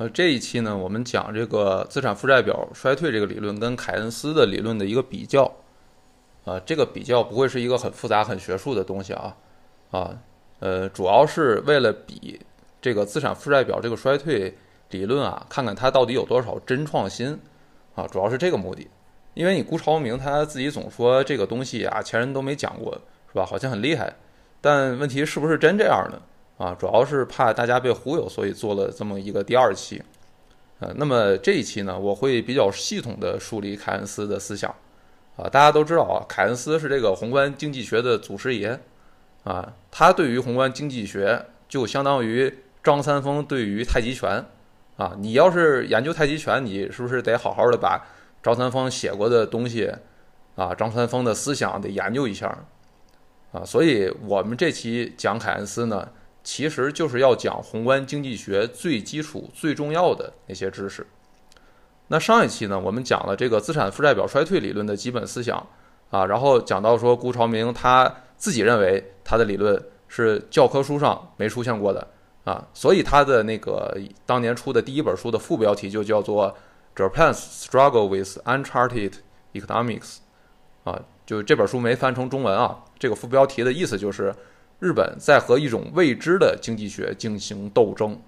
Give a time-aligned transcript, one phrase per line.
[0.00, 5.44] 呃，这一期呢，我们讲这个资产负债表衰退这个理论跟凯恩斯的理论的一个比较。
[6.46, 9.36] 啊，这个比较不会是一个很复杂、很学术的东西啊，
[9.90, 10.18] 啊，
[10.60, 12.40] 呃，主要是为了比
[12.80, 14.56] 这个资产负债表这个衰退
[14.88, 17.38] 理论啊，看看它到底有多少真创新
[17.94, 18.88] 啊，主要是这个目的。
[19.34, 22.98] 因为你辜朝明他自己总说这个东西啊，前人都没讲过，
[23.30, 23.44] 是吧？
[23.44, 24.10] 好像很厉害，
[24.62, 26.18] 但问题是不是真这样呢？
[26.60, 30.02] 啊，主要是怕大家被忽悠，所以做了这么一个第二期。
[30.78, 34.70] 呃，那么这一期呢，我会比较系统的梳理凯恩斯的思想。
[35.36, 38.78] 啊，大家都知道啊，凯恩斯是这个宏观经济学的祖师爷，
[39.44, 44.44] 啊，他对于宏观经济学就相当于张三丰对于太极拳，
[44.98, 48.06] 啊，你要是研究太极拳，你是不是得好好的把
[48.42, 49.90] 张三丰写过的东西，
[50.56, 52.58] 啊，张三丰的思想得研究一下，
[53.52, 56.06] 啊，所以我们这期讲凯恩斯呢，
[56.42, 61.06] 其实就是要讲宏观经济学最基础、最重要的那些知识。
[62.08, 65.64] 那上一期呢，我们讲了这个资产负债表衰退理论的基本思想
[66.10, 72.04] 啊，然后讲到说辜朝明他自己认为他的理论是教科书上没出现过的
[72.42, 73.96] 啊，所以他的那个
[74.26, 76.56] 当年出的第一本书的副标题就叫做
[76.96, 79.12] Japan's Struggle with Uncharted
[79.52, 80.16] Economics
[80.82, 84.34] 啊，就这本书没翻成中文啊，这个副标题的意思就是
[84.80, 88.20] 日本在和一种未知的经济学进行斗争。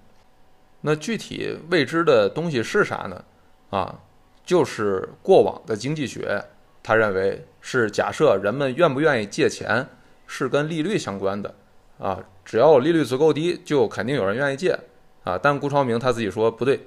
[0.82, 3.24] 那具体未知的东西是啥呢？
[3.70, 4.00] 啊，
[4.44, 6.44] 就是过往的经济学，
[6.82, 9.86] 他认为是假设人们愿不愿意借钱
[10.26, 11.54] 是跟利率相关的，
[11.98, 14.78] 啊，只要利率足够低，就肯定有人愿意借，
[15.24, 16.80] 啊，但顾超明他自己说不对，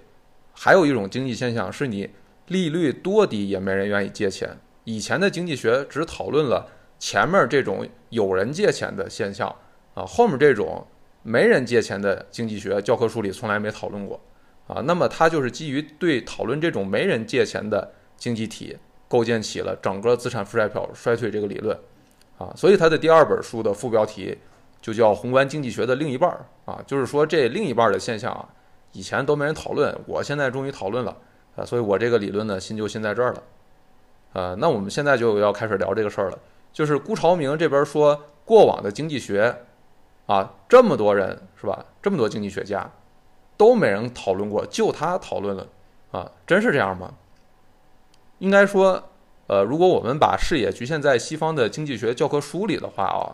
[0.53, 2.11] 还有一种经济现象是你
[2.47, 4.57] 利率多低也没人愿意借钱。
[4.83, 9.47] 以前的经济学只讨论了前面这种有人借钱的现象，
[9.93, 10.85] 啊，后面这种
[11.23, 14.19] 没人借钱的经济学教科书里从来没讨论过。
[14.67, 18.75] 啊，那么它就是基于对讨论这种没人借钱的经济体，
[19.07, 21.77] 构建起了整个资产负债表衰退这个理论，
[22.39, 24.35] 啊，所以它的第二本书的副标题
[24.81, 28.49] 就叫《宏观经济学的另一半》儿啊，就是说这另一半的现象啊，
[28.93, 31.15] 以前都没人讨论，我现在终于讨论了
[31.55, 33.43] 啊，所以我这个理论呢，新就新在这儿了，
[34.33, 36.39] 呃，那我们现在就要开始聊这个事儿了，
[36.75, 39.63] 就是辜朝明这边说过往的经济学
[40.25, 42.91] 啊，这么多人是吧，这么多经济学家。
[43.57, 45.65] 都没人讨论过，就他讨论了，
[46.11, 47.13] 啊，真是这样吗？
[48.39, 49.01] 应该说，
[49.47, 53.31] 呃，如果我们把视野局限在西方的经济学教科书里的话啊，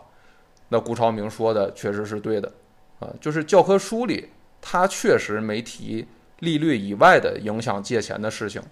[0.68, 2.52] 那顾朝明说的确实是对的，
[3.00, 4.30] 啊，就是教科书里
[4.60, 6.06] 他确实没提
[6.38, 8.62] 利率以外的影响借钱的事情，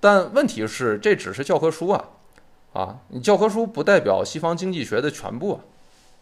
[0.00, 2.04] 但问题是这只是教科书啊，
[2.72, 5.60] 啊，你教科书不代表西方经济学的全部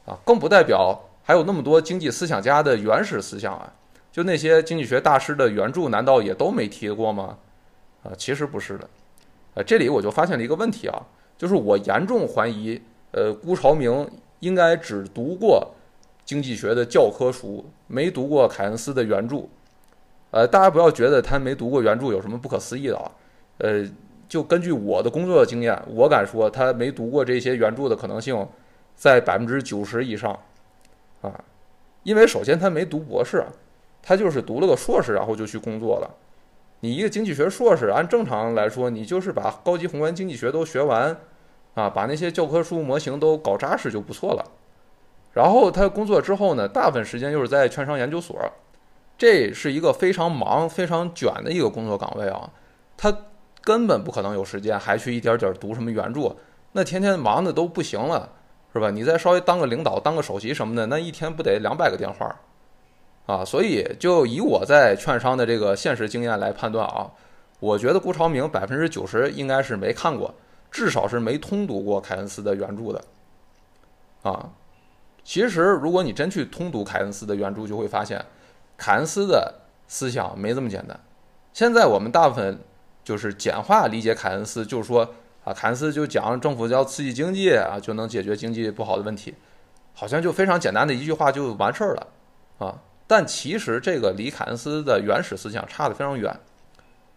[0.06, 3.72] 啊，啊，更不代表还有那么多经济思想家的原始思想啊。
[4.10, 7.36] 就那些经济学大师的原著，难道也都没提过吗？
[8.03, 8.88] 啊，其实不是的。
[9.54, 11.03] 呃，这里我就发现了一个问题啊，
[11.36, 12.80] 就是我严重怀疑，
[13.12, 14.10] 呃，辜朝明
[14.41, 15.70] 应该只读过
[16.25, 19.42] 经济学的教科书，没读过凯恩斯的原著。
[20.30, 23.10] 呃，大家不要觉得他没读过原著有什么不可思议的啊。
[23.59, 23.84] 呃，
[24.28, 28.47] 就根据我的工作经验，我敢说他没读过这些原著的可能性
[28.94, 30.39] 在百分之九十以上。
[31.22, 31.33] 啊，
[32.03, 33.44] 因为首先他没读博士。
[34.00, 36.09] 他就是读了个硕士，然后就去工作了。
[36.81, 41.15] 你一个经济学硕士，按正常来说，你就是把高级宏观经济学都学完，
[41.75, 44.45] 啊，把那些教科书模型都搞扎实就不错了。
[45.34, 48.39] 然后他工作之后呢，大部分时间又是在券商研究所，
[49.19, 52.50] 这是一个非常忙、非常卷的一个工作岗位啊。
[52.97, 53.15] 他
[53.68, 56.34] 根本不可能有时间还去一点点读什么原著，
[56.72, 58.32] 那天天忙的都不行了，
[58.72, 58.90] 是吧？
[58.90, 62.34] 你再稍微当个领导、当个首席什么的，那一天不得两百个电话？
[63.26, 67.10] 啊，所以就以我在券商的这个现实经验来判断啊，
[67.60, 70.34] 我觉得顾朝明百分之九十应该是没看过，
[70.70, 73.04] 至少是没通读过凯恩斯的原著的。
[74.22, 74.48] 啊，
[75.22, 78.24] 其实如果你真去通读凯恩斯的原著，就会发现，
[78.78, 79.56] 凯恩斯的
[79.86, 80.98] 思想没这么简单。
[81.52, 82.59] 现在我们大部分
[83.09, 89.34] 就是简化理解凯恩斯，就是说啊，凯恩斯就讲政府要刺激经济啊，就能解决经济不好的问题，
[89.95, 92.07] 好像就非常简单的一句话就完事儿了，
[92.59, 92.78] 啊。
[93.07, 96.39] 但其实这个离凯恩斯的原始思想差得非常远。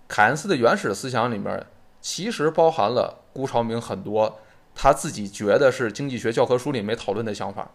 [0.07, 1.61] 凯恩斯的原始思想里面，
[1.99, 4.39] 其实包含了辜朝明很多
[4.73, 7.69] 他自己觉得是经济学教科书里没讨论的想法，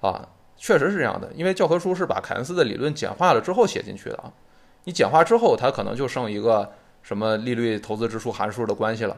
[0.00, 1.30] 啊，确实是这样的。
[1.36, 4.32] 因为教科书是把凯恩斯的理论简化了之后写进去的啊，
[4.82, 9.16] 你简化之后，它可能就剩一个什么利率、投资支出函数的关系了，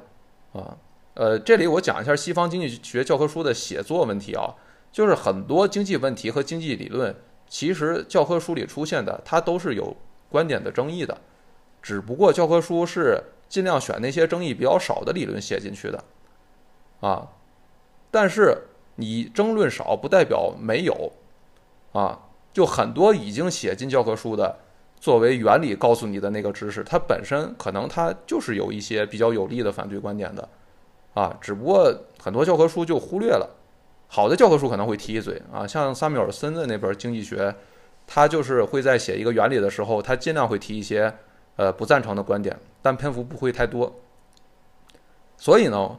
[0.53, 0.77] 啊，
[1.15, 4.55] 呃，这里我讲一下西方经济学教科书的写作问题啊，
[4.91, 7.15] 就是很多经济问题和经济理论。
[7.49, 9.95] 其实教科书里出现的，它都是有
[10.31, 11.19] 观点的争议的，
[11.83, 16.03] 只不过教科书是尽量选那些争议比较少的理论写进去的，
[17.01, 17.29] 啊，
[18.11, 18.57] 但是
[18.97, 21.13] 你争论少不代表没有，
[21.93, 22.21] 啊，
[22.55, 24.61] 就很多已经写进教科书的，
[25.03, 30.49] 作为原理告诉你的那个知识，它本身可能它就是有一些比较有利的反对观点的，
[31.15, 33.51] 啊，只不过很多教科书就忽略了，
[34.07, 37.53] 好的教科书可能会提一嘴啊，像萨缪尔森的那本经济学，
[38.07, 41.13] 他就是会在写一个原理的时候，他尽量会提一些。
[41.57, 43.95] 呃，不赞成的观点，但篇幅不会太多。
[45.37, 45.99] 所以呢，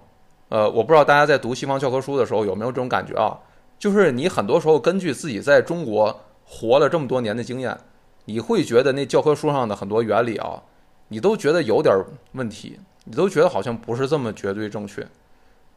[0.50, 3.38] 呃，我不知道大家在读西方教科书的时候有没有这种感觉啊？
[3.78, 7.78] 就是你很多时候根据自己在中国活了这么多年的经验，
[8.26, 10.62] 你会觉得那教科书上的很多原理啊，
[11.08, 11.96] 你都觉得有点
[12.34, 15.08] 问题，你都觉得好像不是这么绝对正确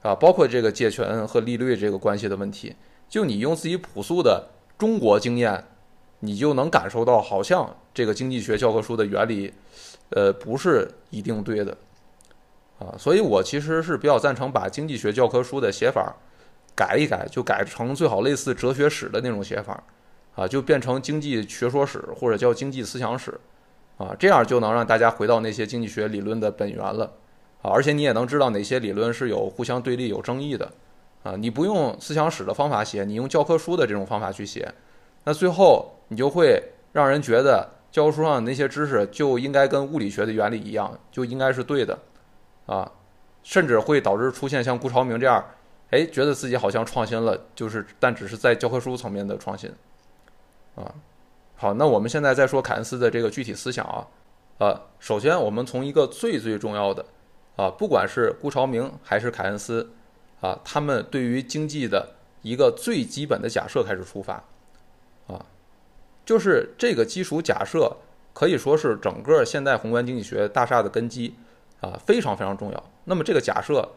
[0.02, 0.14] 啊。
[0.14, 2.74] 包括这个借权和利率这个关系的问题，
[3.08, 4.48] 就你用自己朴素的
[4.78, 5.64] 中国经验。
[6.20, 9.52] 你就能感受到，好像这个经济学教科书的原理，
[10.08, 11.76] 呃，不是一定对的，
[12.78, 16.16] 啊，所以我其实是比较赞成把经济学教科书的写法
[16.74, 19.84] 改一改，就改成最好类似哲学史的那种写法，
[20.36, 23.40] 啊，就变成经济学说史或者叫经济思想史，
[23.96, 27.10] 啊，这样就能让大家回到那些经济学理论的本源了，
[27.62, 30.70] 啊，而且你也能知道哪些理论是有互相对立、有争议的，
[31.22, 34.70] 啊，你不用思想史的方法写，你用教科书的这种方法去写。
[35.24, 36.62] 那最后你就会
[36.92, 41.98] 让人觉得教科书上的那些知识就应该跟物理学的原理一样，就应该是对的，
[42.66, 42.92] 啊，
[43.42, 45.42] 甚至会导致出现像顾朝明这样，
[45.90, 49.72] 哎，觉得自己好像创新了，就是但只是在教科书层面的创新，
[50.76, 50.94] 啊，
[51.56, 54.06] 好，那我们现在再说凯恩斯的这个具体思想啊，
[54.58, 57.04] 呃，首先我们从一个最最重要的，
[57.56, 59.90] 啊，不管是顾朝明还是凯恩斯，
[60.40, 64.44] 啊，他们对于经济的一个最基本的假设开始出发。
[65.26, 65.44] 啊，
[66.24, 67.96] 就是这个基础假设
[68.32, 71.34] 可以说是整个现代宏观经济学大厦的根基
[71.80, 72.84] 啊，非常非常重要。
[73.04, 73.88] 那么这个假设，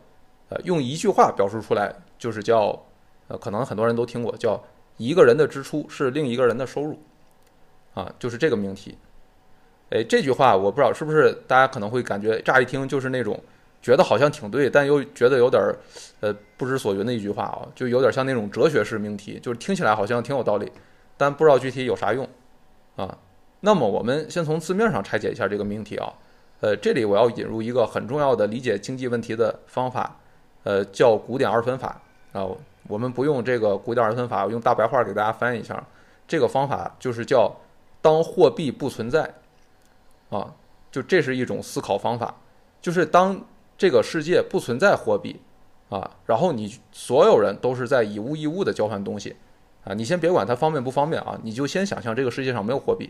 [0.50, 2.82] 呃，用一句话表述出来，就是叫，
[3.28, 4.64] 呃，可能很多人都听过，叫
[5.00, 7.00] 一个人的支出是另一个人的收入，
[7.94, 8.96] 啊，就是这个命题。
[9.92, 13.42] 哎，这句话我不知道是不是大家可能会感觉乍一听就是那种
[13.82, 15.76] 觉得好像挺对，但又觉得有点儿
[16.20, 20.72] 呃不知所云的一句话啊，就有点像那种哲学式命题，就是听起来好像挺有道理。
[21.18, 22.28] 但不知道具体有啥用，
[22.96, 23.18] 啊，
[23.62, 26.14] 那么我们先从字面上拆解一下这个命题啊，
[26.60, 30.20] 呃，这里我要引入一个很重要的理解经济问题的方法，
[30.64, 32.48] 呃，叫古典二分法啊，
[32.90, 35.82] 我们不用这个古典二分法，我用大白话给大家翻译一下，
[36.28, 37.56] 这个方法就是叫
[38.02, 39.32] 当货币不存在，
[40.30, 40.56] 啊，
[40.92, 42.36] 就这是一种思考方法，
[42.82, 43.40] 就是当
[43.78, 45.40] 这个世界不存在货币，
[45.90, 49.38] 啊，然后你所有人都是在以物易物的交换东西。
[49.86, 53.10] 啊，你先别管它方便不方便啊，你就先想象这个世界上没有货币，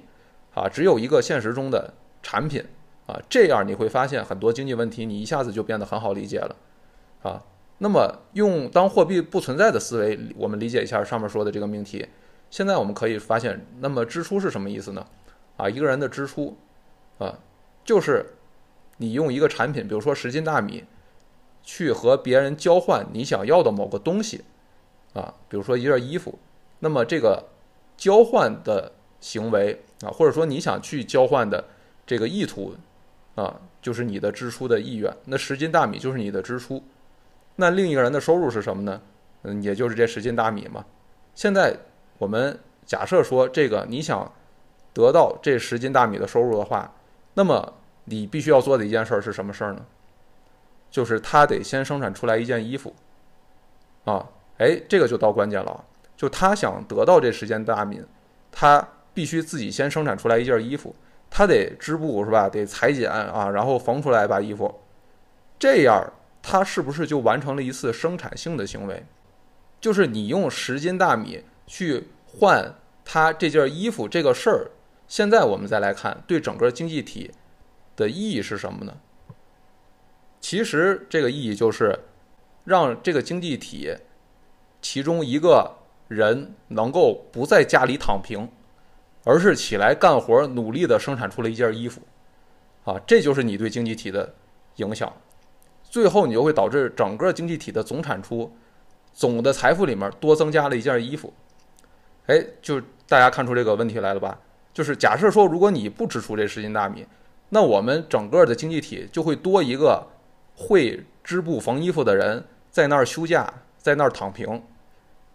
[0.54, 1.92] 啊，只有一个现实中的
[2.22, 2.64] 产品，
[3.08, 6.56] 啊，这样你会发现很多经济问题你一下子就变得很好理解了，
[7.24, 7.42] 啊，
[7.80, 12.06] 那么用当货币不存在的思维，我们理解一下上面说的这个命题。
[12.50, 15.06] 现在我们可以发现，那么支出是什么意思呢？
[15.58, 16.58] 啊，一个人的支出，
[17.18, 17.40] 啊，
[17.84, 18.34] 就是
[18.98, 20.84] 你用一个产品，比如说十斤大米，
[21.64, 24.44] 去和别人交换你想要的某个东西，
[25.14, 26.40] 啊，比如说一件衣服。
[26.80, 27.46] 那么这个
[27.98, 31.66] 交换的行为啊，或者说你想去交换的
[32.06, 32.76] 这个意图
[33.36, 35.16] 啊，就是你的支出的意愿。
[35.26, 36.84] 那十斤大米就是你的支出，
[37.60, 39.02] 那另一个人的收入是什么呢？
[39.44, 40.86] 嗯，也就是这十斤大米嘛。
[41.36, 41.76] 现在
[42.18, 44.32] 我们假设说，这个你想
[44.94, 46.94] 得到这十斤大米的收入的话，
[47.34, 47.74] 那么
[48.06, 49.86] 你必须要做的一件事儿是什么事儿呢？
[50.90, 52.96] 就是他得先生产出来一件衣服
[54.06, 54.26] 啊，
[54.58, 55.84] 哎，这个就到关键了。
[56.16, 58.02] 就他想得到这十斤大米，
[58.52, 60.96] 他必须自己先生产出来一件衣服，
[61.30, 62.48] 他得织布是吧？
[62.48, 64.74] 得裁剪啊，然后缝出来把衣服，
[65.60, 66.02] 这样
[66.42, 69.04] 他是不是就完成了一次生产性的行为？
[69.80, 74.72] 就是你用十斤大米去换他这件衣服这个事儿，
[75.08, 77.32] 现在我们再来看对整个经济体
[77.96, 78.98] 的意义是什么呢？
[80.42, 82.00] 其实这个意义就是
[82.64, 83.96] 让这个经济体
[84.82, 85.76] 其中一个。
[86.10, 88.50] 人能够不在家里躺平，
[89.24, 92.02] 而是起来干活，努力的生产出了一件衣服，
[92.84, 94.34] 啊，这就是你对经济体的
[94.78, 95.14] 影响。
[95.90, 98.52] 最后，你就会导致整个经济体的总产出、
[99.12, 101.34] 总的财富里面多增加了一件衣服。
[102.28, 104.40] 哎，就大家看出这个问题来了吧？
[104.72, 107.06] 就是假设说，如果你不支出这十斤大米，
[107.50, 110.06] 那我们整个的经济体就会多一个
[110.56, 114.62] 会织布缝衣服的人在那儿休假，在那儿躺平。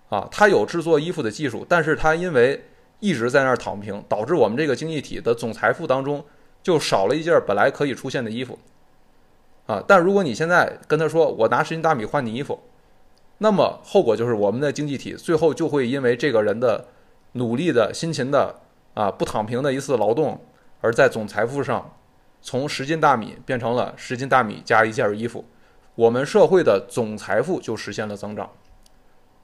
[0.09, 2.63] 啊，他有制作衣服的技术，但是他因为
[3.01, 6.25] 一直在那儿躺平，导致我们这个经济体的总财富当中
[6.63, 8.57] 就少了一件本来可以出现的衣服，
[9.67, 12.61] 啊，但如果你现在跟他说我拿十斤大米换你衣服，
[13.39, 16.87] 那么后果就是我们的经济体最后就会因为这个人的
[17.33, 18.55] 努力的辛勤的
[18.95, 20.41] 啊不躺平的一次劳动，
[20.81, 21.97] 而在总财富上
[22.43, 25.45] 从十斤大米变成了十斤大米加一件衣服，
[25.95, 28.51] 我们社会的总财富就实现了增长。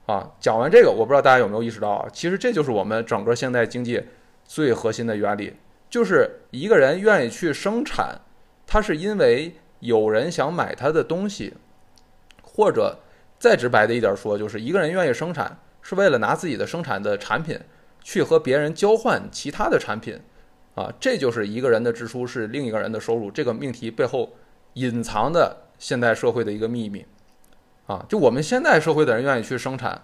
[0.07, 4.03] 啊，讲完这个，我不知道大家有没有意识到啊，其实这就是我们整个现代经济
[4.45, 5.55] 最核心的原理，
[5.89, 8.19] 就是一个人愿意去生产，
[8.65, 11.53] 他是因为有人想买他的东西，
[12.41, 12.97] 或者
[13.37, 17.59] 再直白的一点说，就是一个人愿意生产是为了拿自己的生产的产品
[18.01, 20.19] 去和别人交换其他的产品，
[20.75, 24.31] 啊，这就是一个人的支出是另一个人的收入这个命题背后
[24.73, 27.05] 隐藏的现代社会的一个秘密。
[27.87, 30.01] 啊，就我们现代社会的人愿意去生产，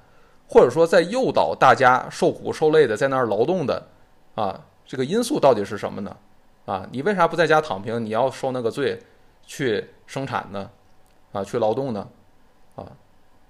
[0.48, 3.88] 或者说在诱导大家受苦受累的在那儿劳动的，
[4.36, 6.18] 啊，这个因素到底是什么呢？
[6.66, 8.04] 啊，你为啥不在家躺平？
[8.04, 9.00] 你要受那个罪，
[9.48, 10.70] 去生产呢？
[11.32, 12.08] 啊，去劳动呢？
[12.76, 12.86] 啊，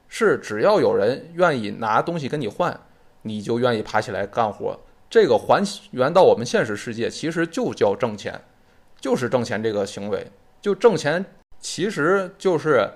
[0.07, 2.79] 是只要有人愿意拿东西跟你换，
[3.23, 4.79] 你就愿意爬起来干活。
[5.09, 5.61] 这个还
[5.91, 8.41] 原到我们现实世界，其实就叫挣钱，
[9.01, 11.25] 就是挣钱这个行为，就挣钱
[11.59, 12.89] 其实就是。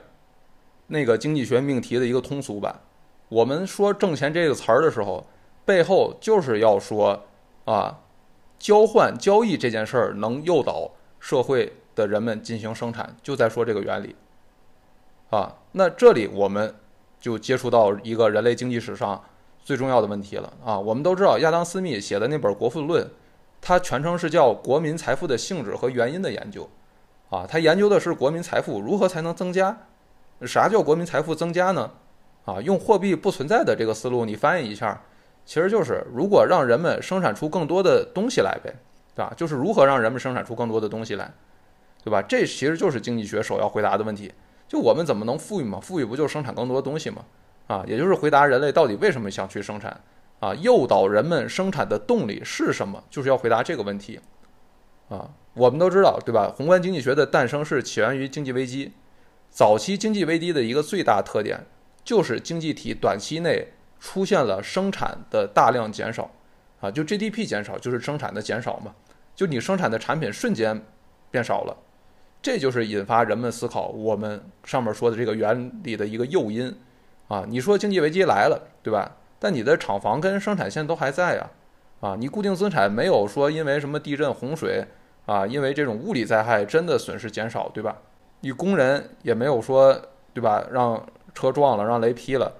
[0.93, 2.81] 那个经济学命题的一个通俗版，
[3.29, 5.25] 我们说挣钱这个词儿的时候，
[5.63, 7.27] 背后就是要说
[7.63, 8.01] 啊，
[8.59, 14.15] 交换交易这件事儿能诱导社会的人们进行生产，就在说这个原理
[15.29, 15.55] 啊。
[15.73, 16.73] 那这里我们
[17.19, 19.23] 就接触到一个人类经济史上
[19.63, 20.79] 最重要的问题了啊。
[20.79, 23.05] 我们都知道亚当·斯密写的那本《国富论》，
[23.61, 26.67] 它全称是叫《国民财富的性质和原因的研究》
[27.35, 29.77] 啊，他研究的是国民财富如何才能增加。
[30.41, 31.91] 啥叫国民财富增加呢？
[32.45, 34.99] 啊，用货币不存在的这个思路，你翻译一下，
[35.45, 38.73] 其实就是如果让人们生产出更多的东西来呗，
[39.13, 39.31] 对吧？
[39.37, 41.31] 就是如何让人们生产出更多的东西来，
[42.03, 42.21] 对吧？
[42.21, 44.31] 这其实就是经济学首要回答的问题。
[44.67, 45.79] 就我们怎么能富裕嘛？
[45.79, 47.25] 富裕不就是生产更多的东西吗？
[47.67, 50.01] 啊，也就是回答人类到底为什么想去生产
[50.39, 50.53] 啊？
[50.55, 53.03] 诱导人们生产的动力是什么？
[53.09, 54.19] 就是要回答这个问题。
[55.09, 56.53] 啊，我们都知道，对吧？
[56.55, 58.93] 宏观经济学的诞生是起源于经济危机。
[59.49, 61.65] 早期经济危机的一个最大特点，
[62.05, 63.67] 就是经济体短期内
[63.99, 66.31] 出现了生产的大量减少，
[66.79, 68.95] 啊，就 GDP 减少就是生产的减少嘛，
[69.35, 70.81] 就你生产的产品瞬间
[71.29, 71.75] 变少了，
[72.41, 76.75] 这就是引发人们思考我们上面说的这个原理的一个诱因，
[77.27, 79.17] 啊，你说经济危机来了，对吧？
[79.37, 81.49] 但你的厂房跟生产线都还在呀，
[81.99, 84.85] 啊，你固定资产没有说因为什么地震、洪水
[85.25, 87.97] 啊，因为这种物理灾害真的损失减少，对吧？
[88.41, 90.01] 你工人也没有说，
[90.33, 90.65] 对吧？
[90.71, 91.05] 让
[91.35, 92.51] 车撞了，让雷劈了，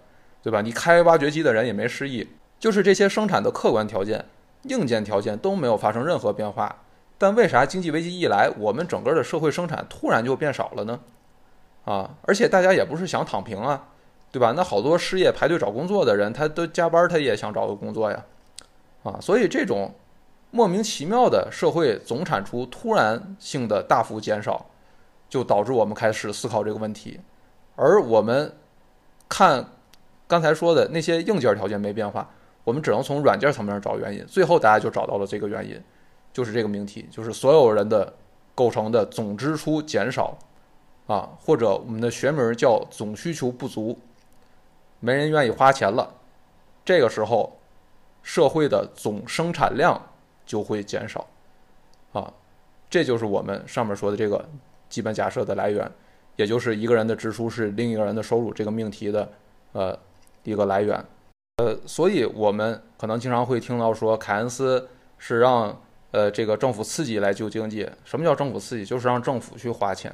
[0.44, 0.62] 对吧？
[0.62, 2.28] 你开挖掘机的人也没失忆，
[2.60, 4.26] 就是这些生产的客观条件、
[4.64, 6.81] 硬件条件都没有发生任何变化。
[7.22, 11.00] 但为啥经济危机一来，我们整个的社会生产突然就变少了呢？
[11.86, 13.90] 啊，而且大家也不是想躺平啊，
[14.32, 14.54] 对吧？
[14.58, 18.26] 那好多失业排队找工作的人，他都加班，他也想找个工作呀，
[19.04, 19.94] 啊，所以这种
[20.50, 24.66] 莫名其妙的社会总产出突然性的大幅减少。
[25.30, 27.18] 就导致我们开始思考这个问题，
[27.78, 28.54] 而我们
[29.30, 29.66] 看
[30.28, 32.30] 刚才说的那些硬件条件没变化，
[32.66, 34.26] 我们只能从软件层面找原因。
[34.26, 35.82] 最后大家就找到了这个原因，
[36.34, 38.14] 就是这个命题，就是所有人的
[38.56, 40.38] 构成的总支出减少，
[41.08, 43.98] 啊，或者我们的学名叫总需求不足，
[45.00, 46.14] 没人愿意花钱了，
[46.86, 47.58] 这个时候
[48.22, 50.02] 社会的总生产量
[50.46, 51.28] 就会减少，
[52.14, 52.34] 啊，
[52.90, 54.44] 这就是我们上面说的这个。
[54.92, 55.90] 基本假设的来源，
[56.36, 59.32] 也就是一个人的支出是另一个人的收入这个命题的，
[59.72, 59.98] 呃，
[60.44, 61.02] 一个来源，
[61.64, 67.90] 呃，所以我们可能经常会听到说，凯恩斯是让呃这个政府刺激来救经济。
[68.06, 68.86] 什么叫政府刺激？
[68.86, 70.14] 就是让政府去花钱，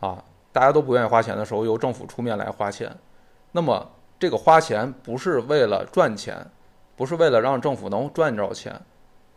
[0.00, 2.90] 啊，大家都不愿意花钱的时候，由政府出面来花钱。
[3.52, 3.86] 那么
[4.18, 6.44] 这个花钱不是为了赚钱，
[6.96, 8.80] 不是为了让政府能赚着钱，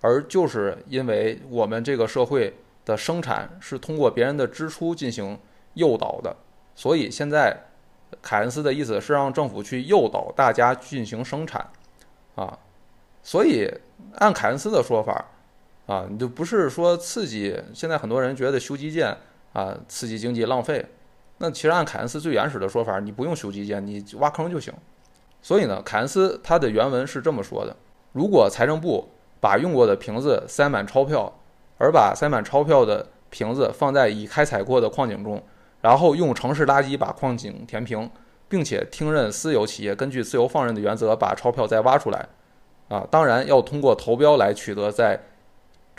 [0.02, 2.54] 而就是因为我们这个社会。
[2.86, 5.38] 的生产是通过别人的支出进行
[5.76, 6.36] 诱导的，
[6.74, 7.56] 所以现在
[8.20, 11.64] 凯恩斯的意思是让政府去诱导大家进行生产，
[12.34, 12.58] 啊，
[13.22, 13.72] 所以
[14.16, 15.24] 按凯恩斯的说法，
[15.90, 17.60] 啊，你就不是说刺激。
[17.74, 19.18] 现在很多人觉得修基建
[19.54, 20.86] 啊，刺激经济浪费，
[21.40, 24.74] 那其实按凯恩斯最原始的说法，你不用修基建，你挖坑就行。
[25.42, 27.76] 所以呢，凯恩斯他的原文是这么说的：
[28.12, 31.34] 如果财政部把用过的瓶子塞满钞票。
[31.82, 35.42] 而把塞满钞票的瓶子放在已开采过的矿井中，
[35.80, 38.12] 然后用城市垃圾把矿井填平，
[38.50, 42.28] 并且听任私有企业根据自由放任的原则把钞票再挖出来，
[42.90, 45.18] 啊，当然要通过投标来取得在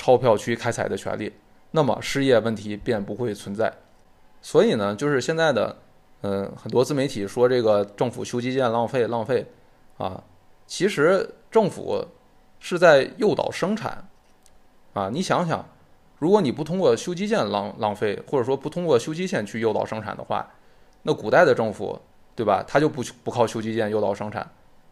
[0.01, 1.31] 钞票区开采的权利。
[1.73, 3.71] 那么失业问题便不会存在。
[4.41, 5.77] 所以呢，就是现在的，
[6.23, 9.47] 嗯，很多自媒体说这个政府修基建浪费浪费，
[9.99, 10.25] 啊，
[10.67, 12.03] 其实政府
[12.59, 14.09] 是在诱导生产，
[14.95, 15.63] 啊，你想想，
[16.19, 20.51] 如果你不通过修基建浪浪费，或者说不通过修基建去诱导生产的话，
[21.03, 22.01] 那古代的政府，
[22.35, 22.65] 对吧？
[22.67, 24.51] 他就不不靠修基建诱导生产，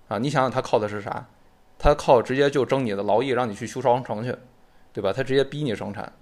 [0.09, 1.27] 啊，你想想他靠的是啥？
[1.79, 4.37] 他靠直接就征你的劳役，让你去修长城去，
[4.99, 5.13] 对吧？
[5.13, 6.13] 他直接逼你生产。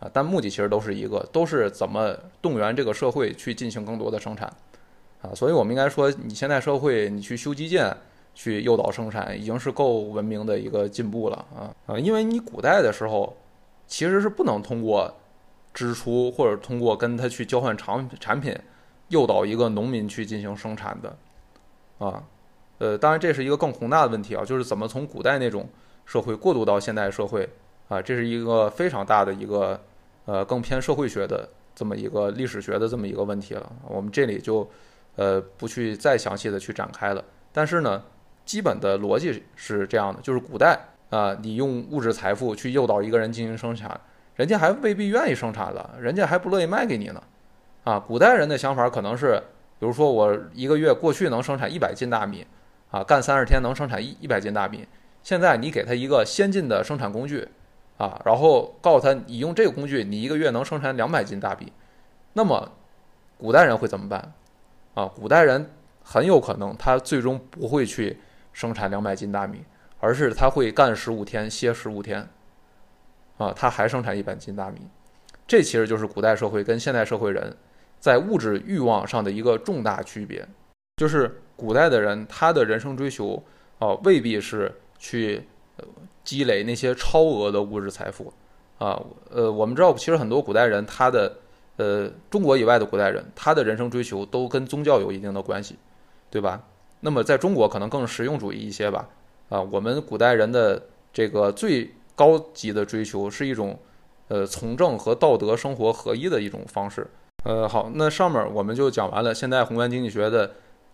[0.00, 4.52] 啊，但目的其实都是一个，都是怎么动员这个社会去进行更多的生产，
[5.20, 7.96] 啊，所以我们应该说，你现在社会你去修基建，
[8.34, 13.36] 去诱导生产，已经是够文明的一个进步了啊啊，因为你古代的时候，
[13.86, 15.14] 其实是不能通过
[15.72, 18.58] 支出或者通过跟他去交换产产品，
[19.06, 21.16] 诱导一个农民去进行生产的，
[21.98, 22.24] 啊，
[22.78, 25.68] 呃，当然这是一个更宏大的问题啊，就是怎么从古代那种
[26.04, 27.48] 社会过渡到现代社会
[27.92, 29.78] 啊，这是一个非常大的一个。
[30.24, 34.70] 呃，更偏社会学的这么一个历史学的这么一个问题了，我们这里就
[35.16, 37.24] 呃不去再详细的去展开了。
[37.52, 38.00] 但是呢，
[38.44, 40.78] 基本的逻辑是这样的，就是古代
[41.10, 44.00] 啊，你用物质财富去诱导一个人进行生产，
[44.36, 47.20] 人家还未必愿意生产了，人家还不乐意卖给你呢。
[47.82, 49.42] 啊，古代人的想法可能是，
[49.80, 52.46] 比如说我一个月过去能生产一百斤大米，
[52.92, 54.86] 啊，干三十天能生产一一百斤大米，
[55.24, 57.48] 现在你给他一个先进的生产工具。
[57.98, 61.72] 啊，然后告诉他，你用这个工具，你一个月能生产两百斤大米。
[62.32, 62.72] 那么，
[63.38, 64.32] 古代人会怎么办？
[64.94, 65.70] 啊，古代人
[66.02, 68.18] 很有可能他最终不会去
[68.52, 69.62] 生产两百斤大米，
[70.00, 72.28] 而是他会干十五天，歇十五天。
[73.38, 74.80] 啊，他还生产一百斤大米。
[75.46, 77.56] 这其实就是古代社会跟现代社会人
[78.00, 80.46] 在物质欲望上的一个重大区别，
[80.96, 83.42] 就是古代的人他的人生追求
[83.78, 85.46] 啊，未必是去。
[86.24, 88.32] 积累那些超额的物质财富，
[88.78, 91.36] 啊，呃，我们知道，其实很多古代人，他的，
[91.76, 95.76] 呃，中国以外的古代人，他的人生追求都跟宗教有一定的关系，
[96.30, 96.62] 对吧？
[97.00, 99.08] 那么在中国可能更实用主义一些吧，
[99.48, 100.80] 啊，我们古代人的
[101.12, 103.78] 这个最高级的追求是一种，
[104.28, 107.06] 呃，从政和道德生活合一的一种方式。
[107.44, 110.48] 呃，好，那上面我们就讲完了现代宏观经济学的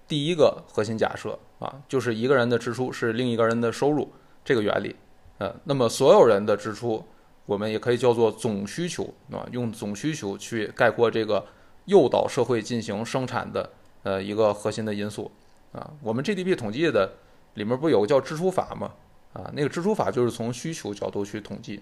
[0.07, 4.11] 第一个核心假设，啊，就是一个人的支出是另一个人的收入
[4.43, 4.97] 这个原理。
[5.39, 7.05] 呃，那么所有人的支出，
[7.47, 11.45] 我们也可以叫做总需求，啊，用总需求去概括这个
[11.87, 13.71] 诱导社会进行生产的
[14.03, 15.31] 呃一个核心的因素，
[15.73, 17.11] 啊，我们 GDP 统计的
[17.55, 18.93] 里面不有个叫支出法吗？
[19.33, 21.81] 啊，那个支出法就是从需求角度去统计，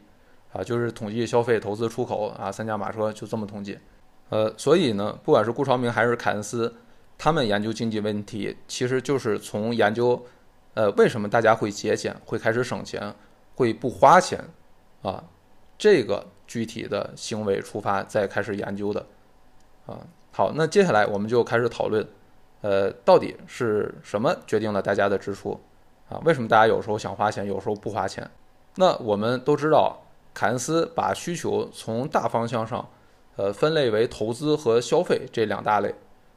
[0.53, 3.79] 啊，就是统计消费、投资、出口啊三驾马车就这么统计，
[4.29, 6.75] 呃，所以呢，不管是顾朝明还是凯恩斯，
[7.16, 10.23] 他们研究经济问题，其实就是从研究，
[10.75, 13.14] 呃，为什么大家会节俭，会开始省钱。
[13.57, 14.38] 会不花钱，
[15.03, 15.25] 啊，
[15.77, 19.05] 这个具体的行为出发再开始研究的，
[19.87, 19.99] 啊，
[20.31, 22.07] 好，那接下来我们就开始讨论，
[22.61, 25.59] 呃，到底是什么决定了大家的支出，
[26.11, 28.31] 啊，为什么大家有时候想花钱，有时候不花钱？
[28.77, 29.99] 那我们都知道，
[30.35, 32.87] 凯恩斯把需求从大方向上，
[33.37, 35.95] 呃，分类为投资和消费这两大类，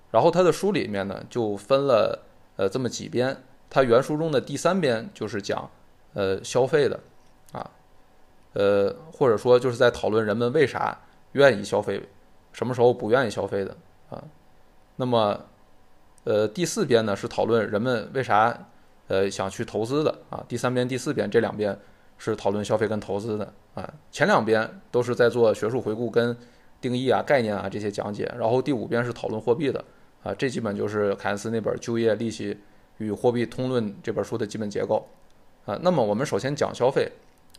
[0.09, 2.23] 然后他的书里面呢就分了
[2.55, 3.35] 呃这么几边，
[3.69, 5.69] 他原书中的第三边就是讲
[6.13, 6.97] 呃消费的。
[8.59, 10.99] 呃，或者说就是在讨论人们为啥
[11.31, 12.01] 愿意消费，
[12.51, 13.73] 什么时候不愿意消费的
[14.09, 14.21] 啊。
[14.97, 15.39] 那么，
[16.25, 18.67] 呃，第四边呢是讨论人们为啥
[19.07, 20.43] 呃想去投资的啊。
[20.45, 21.77] 第三边、第四边这两边
[22.17, 23.93] 是讨论消费跟投资的啊。
[24.11, 26.35] 前两边都是在做学术回顾跟
[26.81, 29.81] 定义啊、概念啊这些讲解，然后第五边是讨论货币的
[30.21, 30.33] 啊。
[30.33, 32.59] 这基本就是凯恩斯那本《就业、利息
[32.97, 35.07] 与货币通论》这本书的基本结构
[35.65, 35.79] 啊。
[35.81, 37.09] 那么我们首先讲消费。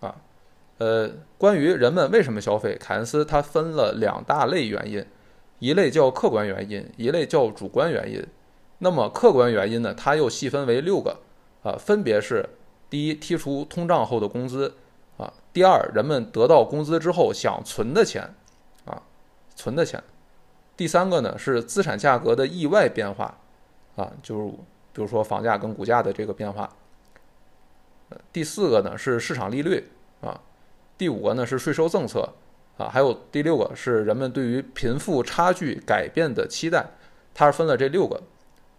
[0.01, 0.17] 啊，
[0.81, 5.05] 呃，关于人们为什么消费，凯恩斯他分了两大类原因，
[5.59, 8.27] 一类叫客观原因，一类叫主观原因。
[8.79, 11.19] 那么客观原因呢，它又细分为六个，
[11.63, 12.49] 啊，分别是：
[12.89, 14.75] 第一，剔除通胀后的工资，
[15.19, 18.35] 啊；第二，人们得到工资之后想存的钱，
[18.87, 19.03] 啊，
[19.55, 20.01] 存的钱；
[20.79, 23.39] 第三个呢是资产价格的意外变化，
[23.97, 24.47] 啊，就是
[24.95, 26.75] 比如说房价跟股价的这个变化。
[28.33, 29.91] 第四个呢是市场利率，
[31.01, 32.29] 第五个呢是税收政策
[32.77, 36.85] 啊，还有第六个是人们对于贫富差距改变的期待，
[37.33, 38.21] 它是分了这六个。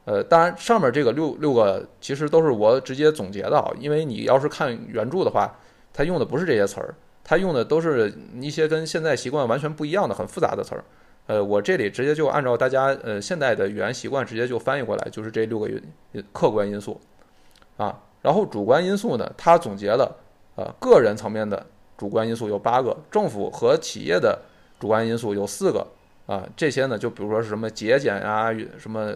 [0.05, 5.51] 呃，当然上面这个六六个其实都是我直接总结的啊，因为你要是看原著的话，
[5.91, 10.83] 它用的不是这些词儿，它用的都是一些跟现在习惯完全不一样的很复杂的词儿。
[11.25, 17.01] 呃，我这里直接就按照大家呃现在的语言习惯直接就翻译过来，就是这六个因客观因素
[17.77, 17.99] 啊。
[18.21, 20.15] 然后主观因素呢，他总结了，
[20.55, 21.65] 呃，个人层面的
[22.01, 24.35] 主观因素有八个，政府和企业的
[24.79, 25.85] 主观因素有四个
[26.25, 29.13] 啊，这些呢就比如说是什么节俭啊、什么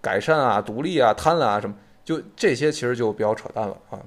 [0.00, 1.74] 改善啊、独立啊、贪婪啊什么，
[2.04, 3.98] 就这些其实就比较扯淡了啊。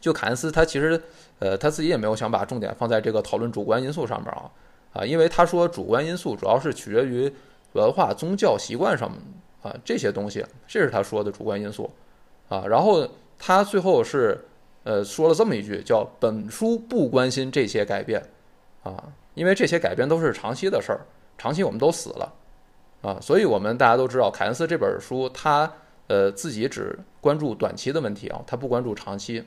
[0.00, 1.00] 就凯恩斯他其实
[1.38, 4.50] 呃他自己也没有想把重点放在这个讨论主观因素上面啊
[4.92, 7.32] 啊，因为他说主观因素主要是取决于
[7.74, 9.08] 文化、宗教习惯上
[9.62, 11.88] 啊这些东西，这是他说的主观因素
[12.48, 12.64] 啊。
[12.66, 14.44] 然后他最后是
[14.86, 18.22] 呃说了这么一句，叫本书不关心这些改变
[18.84, 21.00] 啊，因为这些改变都是长期的事儿，
[21.36, 22.32] 长期我们都死了
[23.02, 25.70] 啊，所以我们大家都知道凯恩斯这本书他
[26.06, 29.44] 呃自己只关注短期的问题啊，他不关注长期。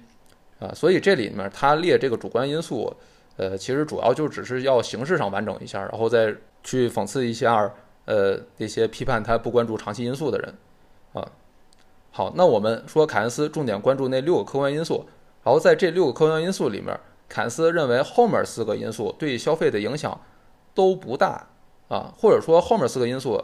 [0.59, 2.93] 啊，所以这里面他列这个主观因素，
[3.37, 7.73] 呃，其实主要就只是要形式上完整一下，然后再去讽刺一下，
[8.03, 10.53] 呃，那些批判他不关注长期因素的人，
[11.13, 11.25] 啊，
[12.11, 15.05] 好，那我们说凯恩斯重点关注那六个客观因素，
[15.43, 16.97] 然后在这六个客观因素里面，
[17.27, 20.19] 凯恩斯认为后面四个因素对消费的影响
[20.73, 21.47] 都不大，
[21.87, 23.43] 啊，或者说后面四个因素，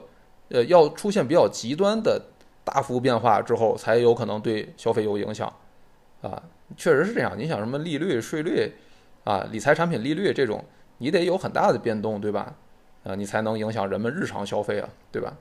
[0.49, 2.21] 呃，要出现比较极端的
[2.63, 5.51] 大幅变化之后，才有可能对消费有影响，
[6.21, 6.43] 啊。
[6.75, 8.73] 确实是这样，你想什么利率、税率，
[9.23, 10.65] 啊，理财产品利率这种，
[10.97, 12.55] 你得有很大的变动，对吧？
[13.03, 15.38] 啊，你才能影响人们日常消费啊，对吧？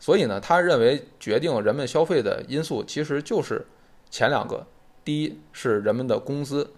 [0.00, 3.64] 所以呢，他认为决定人们消费的因素其实就是
[4.10, 4.66] 前两个，
[5.04, 6.72] 第一是人们的工资，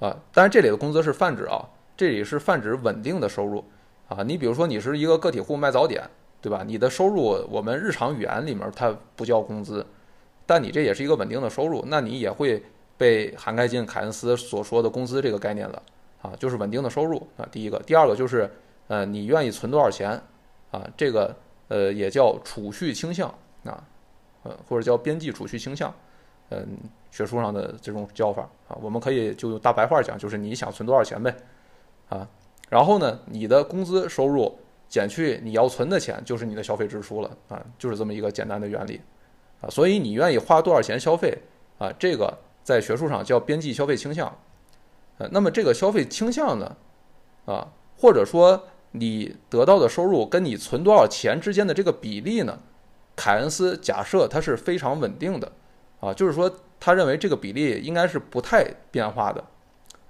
[0.00, 3.64] 啊，当然这里的工资是泛指啊，这里是泛指稳定的收入
[4.08, 4.22] 啊。
[4.22, 6.02] 你比如说你是一个个体户卖早点，
[6.40, 6.64] 对吧？
[6.66, 9.86] 你的收入我们日常语言里面它不叫工资。
[10.44, 12.62] 但你这也是一个稳定的收入，那你也会
[12.98, 15.82] 被涵盖进凯恩斯所说的工资这个概念了
[16.20, 17.46] 啊，就是稳定的收入啊。
[17.50, 18.50] 第一个，第二个就是，
[18.88, 20.20] 呃，你愿意存多少钱
[20.72, 20.84] 啊？
[20.96, 21.34] 这个
[21.68, 23.32] 呃也叫储蓄倾向
[23.64, 23.84] 啊，
[24.42, 25.94] 呃或者叫边际储蓄倾向，
[26.54, 26.78] 嗯，
[27.10, 31.34] 学术上的这种叫法啊，我们可以就用大白话讲，就是你想存多少钱呗
[32.08, 32.28] 啊。
[32.68, 39.00] 然后呢，你的工资收入减去你要存的钱，就是你的消费支出了啊，就是这么一个简单的原理。
[39.60, 41.36] 啊，所以你愿意花多少钱消费
[41.78, 41.92] 啊？
[41.98, 44.26] 这个在学术上叫边际消费倾向。
[45.18, 46.76] 呃，那么这个消费倾向呢，
[47.44, 52.58] 啊，或者说你得到的收入跟你存多少钱之间的这个比例呢？
[53.14, 55.52] 凯恩斯假设它是非常稳定的，
[56.02, 59.44] 啊，就是说他认为这个比例应该是不太变化的，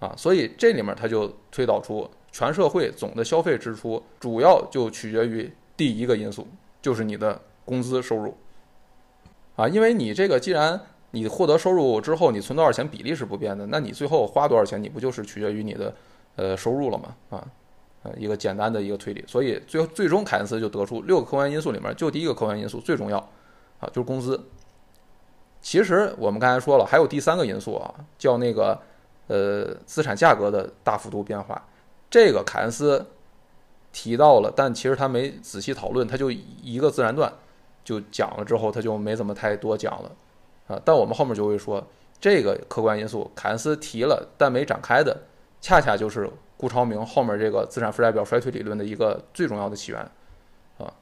[0.01, 6.49] 啊，所以这里面他就推导出全社会总的消费支出主要就取决于第一个因素，
[6.81, 8.35] 就是你的工资收入。
[9.55, 15.95] 啊，因为你这个，既然你获得收入之后，你存多少钱比例是不变的，那你最后花多少钱，你不就是取决于你的
[16.37, 17.15] 呃收入了吗？
[17.29, 17.47] 啊，
[18.05, 19.23] 呃，一个简单的一个推理。
[19.29, 23.19] 所以最后最终凯恩斯就得出六个客观因素里面，就第一个客观因素最重要
[23.79, 24.43] 啊，就是工资。
[25.63, 28.79] 其实我们刚才说了，还有第三个因素啊，叫那个
[29.29, 31.67] 呃资产价格的大幅度变化。
[32.11, 33.07] 这个凯恩斯
[33.93, 37.33] 提到了，但其实他没仔细讨论，他就一个自然段。
[37.85, 40.13] 就讲了之后，他就没怎么太多讲了，
[40.69, 41.85] 啊，但我们后面就会说，
[42.21, 45.21] 这个客观因素凯恩斯提了但没展开的，
[45.61, 50.01] 恰恰就是顾超明后面这个资产负债表衰退理论的一个最重要的起源，
[50.79, 50.95] 啊，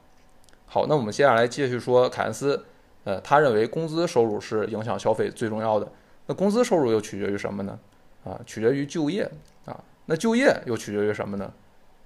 [0.65, 2.65] 好，那我们接下来继续说凯恩斯，
[3.03, 5.91] 呃，他认为工资收入是影响消费最重要的，
[6.27, 7.79] 那工资收入又取决于什么呢？
[8.23, 9.29] 啊，取决于就业，
[9.65, 11.53] 啊，那就业又取决于什么呢？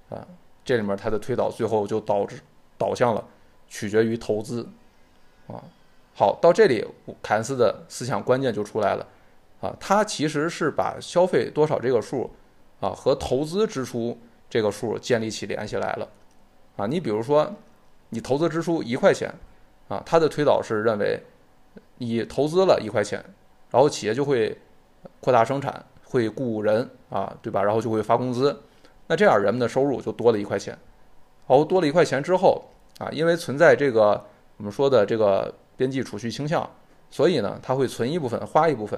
[0.09, 0.27] 啊，
[0.63, 2.39] 这里面他的推导最后就导致
[2.77, 3.23] 导向了。
[3.67, 4.69] 取决于投资，
[5.47, 5.57] 啊，
[6.13, 6.85] 好，到这里
[7.21, 9.05] 凯恩斯的思想关键就出来了，
[9.59, 12.29] 啊，他其实是把消费多少这个数，
[12.79, 14.15] 啊，和投资支出
[14.47, 16.07] 这个数建立起联系来了，
[16.77, 17.51] 啊，你比如说
[18.09, 19.33] 你投资支出一块钱，
[19.87, 21.19] 啊，他的推导是认为
[21.97, 23.23] 你投资了一块钱，
[23.71, 24.57] 然后企业就会
[25.19, 27.63] 扩大生产，会雇人，啊，对吧？
[27.63, 28.61] 然后就会发工资，
[29.07, 30.77] 那这样人们的收入就多了一块钱，
[31.47, 32.63] 然后多了一块钱之后。
[32.97, 36.65] 啊，因为存在这个我们说的这个边际储蓄倾向，
[37.09, 38.97] 所以呢，他会存一部分，花一部分。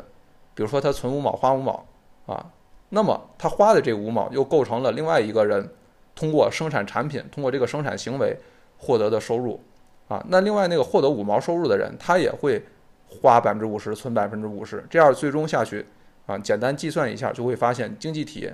[0.53, 1.83] 比如说他存五毛，花五毛，
[2.27, 2.45] 啊，
[2.89, 5.67] 那么他花的这五毛又构成了另外一个人
[6.13, 8.37] 通过生产产品，通过这个生产行为
[8.77, 9.59] 获得的收入，
[10.07, 12.63] 啊，那另外那个获得五毛收入的人，他也会
[13.07, 15.85] 花百分之五十，存百分之五十，这样最终下去，
[16.25, 18.51] 啊，简单计算一下就会发现经济体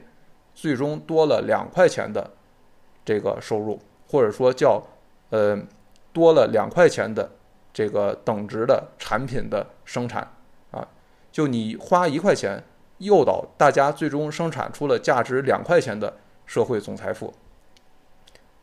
[0.54, 2.32] 最终多了两块钱的
[3.06, 4.82] 这个收入，或者说叫。
[5.30, 5.58] 呃，
[6.12, 7.28] 多了两块钱的
[7.74, 10.22] 这个等值的产品的生产
[10.70, 10.88] 啊，
[11.32, 12.64] 就你花一块钱
[13.00, 16.14] 诱导大家最终生产出了价值两块钱的
[16.46, 17.34] 社会总财富。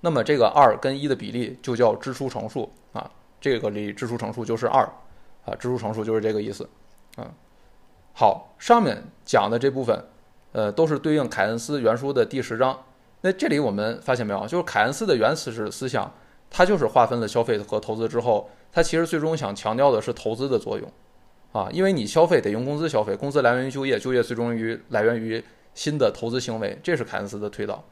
[0.01, 3.11] 那么这个二跟一的比例就叫支出乘数啊，
[3.41, 4.83] 这个里支出乘数就是二
[5.45, 6.69] 啊，支出乘数就是这个意思
[7.17, 7.31] 啊。
[8.13, 10.05] 好，上面讲的这部分
[10.53, 12.79] 呃都是对应凯恩斯原书的第十章
[13.23, 16.11] 那这里我们发现没有，就是凯恩斯的原始思想，
[16.49, 20.91] 他就是划分了消费和投资之后，他其实最终想强调的是投资的作用，
[21.53, 25.43] 啊，因为你消费得用工资消费，工资来源于就业，就业最终于来源于
[25.75, 27.85] 新的投资行为，这是凯恩斯的推导，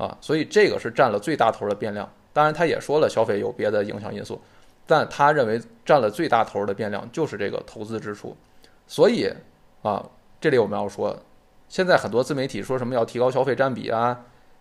[0.00, 2.10] 啊，所以这个是占了最大头的变量。
[2.32, 4.40] 当然，他也说了消费有别的影响因素，
[4.86, 8.34] 但他认为占了最大头的变量就是这个投资支出，
[8.86, 9.30] 所以
[9.82, 10.02] 啊，
[10.40, 11.14] 这里我们要说，
[11.68, 14.18] 现在很多自媒体说什么要提高消费占比啊。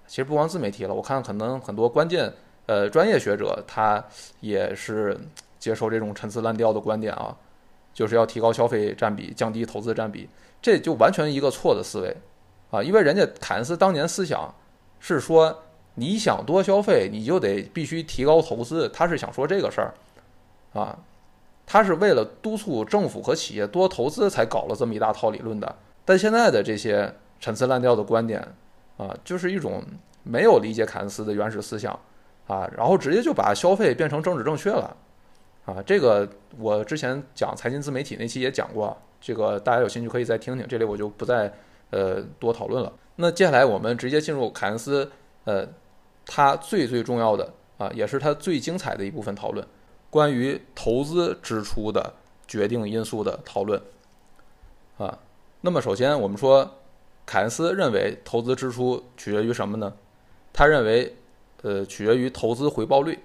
[0.07, 2.33] 其实不光自媒体了，我看可能很多关键
[2.65, 4.03] 呃专业学者他
[4.41, 5.17] 也是
[5.59, 7.37] 接受这种陈词滥调的观点啊，
[7.93, 10.27] 就是要提高消费占比，降低投资占比，
[10.59, 12.17] 这就完全一个错的思维
[12.71, 12.81] 啊！
[12.81, 14.51] 因为人家凯恩斯当年思想
[14.99, 15.63] 是说，
[15.95, 19.93] 你想多消费，你就得必须提高投资，他是想说这个事儿
[20.73, 20.97] 啊，
[21.65, 25.75] 他是为了督促政府和企业多投资才搞了这么一大套理论的。
[26.05, 28.47] 但现在的这些陈词滥调的观点。
[28.99, 29.81] 啊，就是一种
[30.23, 31.97] 没有理解凯恩斯的原始思想，
[32.47, 34.93] 啊，然后直接就把消费变成政治正确了，
[35.63, 41.49] 啊，这个我之前讲财经自媒体那期也讲过，这个大家有兴趣可以再听听，这里我就不再
[41.91, 42.91] 呃多讨论了。
[43.21, 45.11] 那接下来我们直接进入凯恩斯，
[45.43, 45.67] 呃，
[46.25, 49.65] 他最最重要的啊，也是他最精彩的一部分讨论，
[50.09, 52.13] 关于投资支出的
[52.47, 53.81] 决定因素的讨论，
[54.97, 55.19] 啊，
[55.61, 56.75] 那么首先我们说。
[57.31, 59.93] 凯恩斯认为投资支出取决于什么呢？
[60.51, 61.15] 他认为，
[61.61, 63.19] 呃，取决于投资回报率。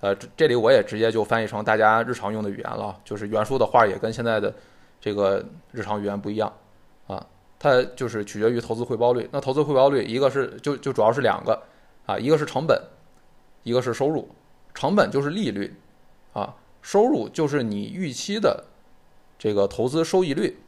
[0.00, 4.52] 呃，这里我也直接就翻译成大家日常用的语言了，就是原书的话也跟现在的
[5.00, 6.52] 这个日常语言不一样。
[7.64, 9.26] 它就是取决于投资回报率。
[9.32, 11.62] 那投资回报率一个是就就主要是两个
[12.04, 12.78] 啊，一个是成本，
[13.62, 14.28] 一个是收入。
[14.74, 15.74] 成本就是利率
[16.34, 18.64] 啊，收入就是你预期的
[19.38, 20.58] 这个投资收益率。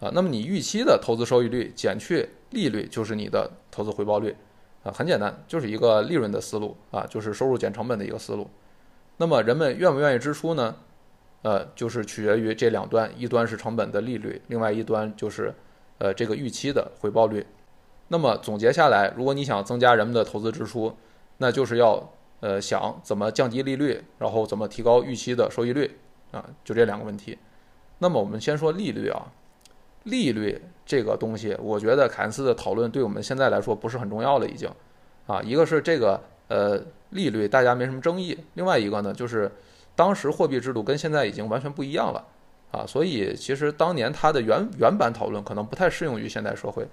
[0.00, 4.36] 啊，那么你预期的投资收益率减去利率就是你的投资回报率，
[4.82, 8.50] 啊，很简单，就是一个利润的思路啊，就是收入减成本的一个思路。
[9.16, 10.76] 那么人们愿不愿意支出呢？
[11.40, 15.54] 呃，就是取决于这两端，一端是成本的利率，另外一端就是
[16.02, 17.46] 呃这个预期的回报率。
[18.08, 20.92] 那么总结下来，如果你想增加人们的投资支出，
[21.38, 25.98] 那就是要呃想怎么降低利率，然后怎么提高预期的收益率
[26.32, 27.38] 啊，就这两个问题。
[28.00, 29.30] 那么我们先说利率啊。
[30.04, 34.68] 利率这个东西，我觉得凯恩斯的讨论对我们现在来说不是很重要了，已经，
[35.28, 39.48] 啊，一个是这个呃利率大家没什么争议，另外一个呢就是
[39.94, 42.26] 当时货币制度跟现在已经完全不一样了，
[42.72, 46.84] 啊，所以其实当年它的原原版讨论可能不太适用于现代社会，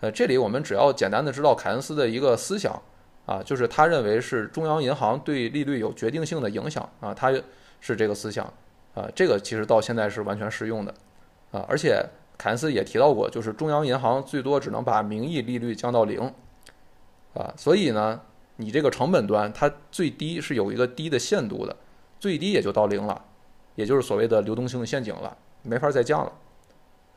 [0.00, 2.80] 呃，这里我们只要简单的知道凯恩斯的一个思想，
[3.26, 7.32] 啊，就是他认为是中央银行对利率有决定性的影响，啊，他
[7.80, 8.44] 是这个思想，
[8.94, 10.94] 啊，这个其实到现在是完全适用的，
[11.50, 12.04] 啊，而且。
[12.36, 16.20] 凯恩斯也提到过，就是中央银行最多只能把名义利率降到零，
[17.32, 18.20] 啊，所以呢，
[18.56, 21.76] 你这个成本端它最低是有一个低的限度的，
[22.18, 23.24] 最低也就到零了，
[23.74, 26.32] 也就是所谓的流动性陷阱了，没法再降了，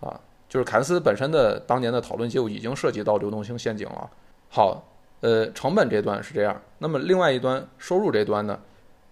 [0.02, 4.10] 啊，就是凯恩斯本身的当年的讨论就已经涉及到流动性陷阱了。
[4.50, 4.84] 好，
[5.22, 8.60] 呃，成本这端是这样，那么另外一端收入这端呢，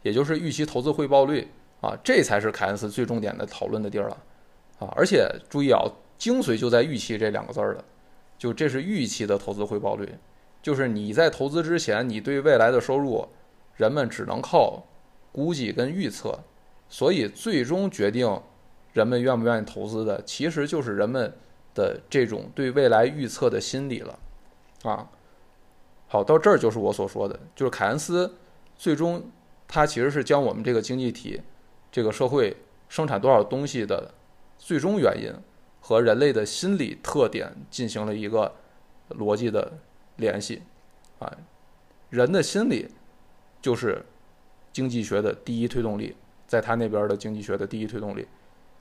[0.01, 1.47] 也就是预期投资回报率
[1.81, 4.17] 啊，这才是凯恩斯最重点的讨论的地儿了。
[4.79, 5.81] 啊，而且注意啊，
[6.17, 7.83] 精髓就在预期这两个字儿了，
[8.37, 10.09] 就这是预期的投资回报率，
[10.61, 13.27] 就是你在投资之前，你对未来的收入，
[13.75, 14.83] 人们只能靠
[15.31, 16.37] 估计跟预测，
[16.89, 18.41] 所以最终决定
[18.93, 21.33] 人们愿不愿意投资的，其实就是人们
[21.73, 24.19] 的这种对未来预测的心理了。
[24.83, 25.09] 啊，
[26.07, 28.35] 好，到这儿就是我所说的，就是凯恩斯
[28.75, 29.29] 最终
[29.67, 31.41] 他其实是将我们这个经济体、
[31.91, 32.55] 这个社会
[32.87, 34.13] 生产多少东西的。
[34.57, 35.31] 最终原因
[35.81, 38.55] 和人类的心理特点进行了一个
[39.09, 39.73] 逻辑的
[40.15, 40.61] 联系，
[41.19, 41.29] 啊，
[42.09, 42.87] 人的心理
[43.61, 44.03] 就是
[44.71, 46.15] 经济学的第一推动力，
[46.47, 48.27] 在他那边的经济学的第一推动力，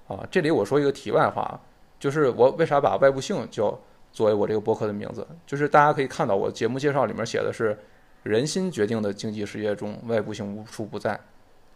[0.09, 1.61] 啊，这里我说一个题外话，
[1.99, 3.79] 就是我为啥把外部性叫
[4.13, 7.79] 作为我这个博客的名字，就是大家可以看到我节目介绍里面写的是
[8.23, 11.19] 人心决定的经济世界中外部性无处不在，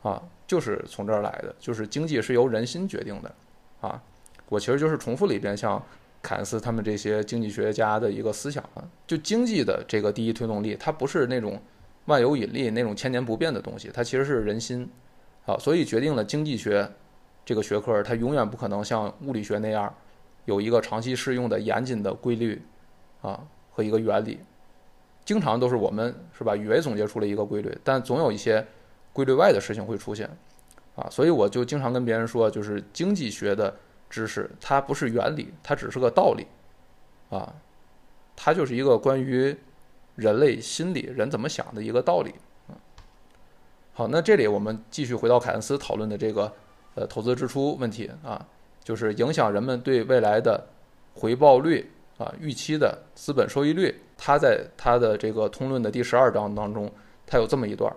[0.03, 3.35] 啊，就是从这儿来的，就是经济是由人心决定的。
[3.81, 4.03] 啊，
[4.48, 5.81] 我其实就是重复了一遍，像
[6.20, 11.62] 凯恩斯他们这些经济学家的一个思想啊，就经济的这个第一推动力，它不是那种
[12.07, 14.90] 万有引力那种千年不变的东西，它其实是人心，
[15.48, 16.87] 啊，所以决定了经济学
[17.42, 19.92] 这个学科它永远不可能像物理学那样
[20.44, 22.61] 有一个长期适用的严谨的规律
[23.22, 24.40] 啊和一个原理，
[25.24, 28.66] 经常都是我们是吧以为总结出了一个规律，但总有一些
[29.14, 30.28] 规律外的事情会出现。
[30.94, 33.74] 啊，所以我就经常跟别人说，就是经济学的
[34.11, 36.44] 知识，它不是原理，它只是个道理，
[37.30, 37.54] 啊，
[38.37, 39.56] 它就是一个关于
[40.16, 42.34] 人类心理、人怎么想的一个道理。
[43.98, 46.52] 好，那这里我们继续回到凯恩斯讨论的这个
[46.94, 48.40] 呃投资支出问题啊，
[48.84, 50.64] 就是影响人们对未来的
[51.14, 54.00] 回报率啊预期的资本收益率。
[54.16, 56.88] 他在他的这个通论的第十二章当中，
[57.26, 57.92] 他有这么一段，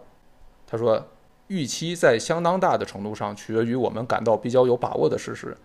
[0.66, 1.06] 他说，
[1.50, 5.56] 预期在相当大的程度上取决于我们感到比较有把握的事实，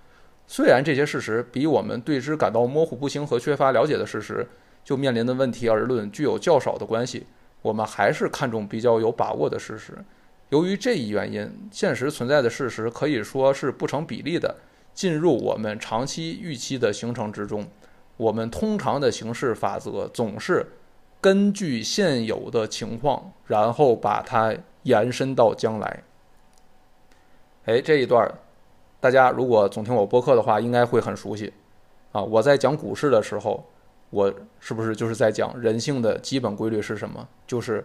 [0.46, 4.46] 虽然这些事实比我们对之感到模糊不清和缺乏了解的事实
[4.84, 7.26] 就面临的问题而论具有较少的关系，
[7.62, 9.96] 我们还是看重比较有把握的事实。
[10.50, 14.54] 由于这一原因，现实存在的事实可以说是不成比例的
[14.94, 17.66] 进入我们长期预期的形成之中。
[18.16, 20.64] 我们通常的行事法则总是
[21.20, 24.54] 根据现有的情况，然后把它
[24.84, 26.04] 延伸到将来。
[27.64, 28.32] 哎，这一段
[29.00, 31.52] 大家如果总听我播客的话，应该会很熟悉
[32.12, 32.22] 啊。
[32.22, 33.66] 我在讲股市的时候，
[34.10, 37.26] 我是不是就是在讲人性的基本规律是什么？
[37.48, 37.84] 就是。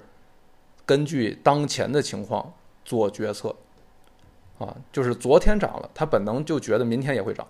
[0.91, 3.56] 根据当前的情况做决策，
[4.58, 7.47] 啊，就是昨天涨了，他本能就觉得明天也会涨，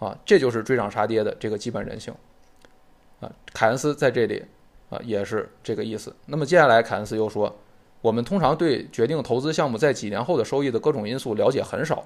[0.00, 2.12] 啊，这就是追涨杀跌的这个基本人性，
[3.20, 4.44] 啊，凯恩斯在这里
[4.90, 6.12] 啊也是这个意思。
[6.26, 7.56] 那么接下来凯恩斯又说，
[8.00, 12.04] 我们通常对决定投资项目在几年后的收益的各种因素了解很少，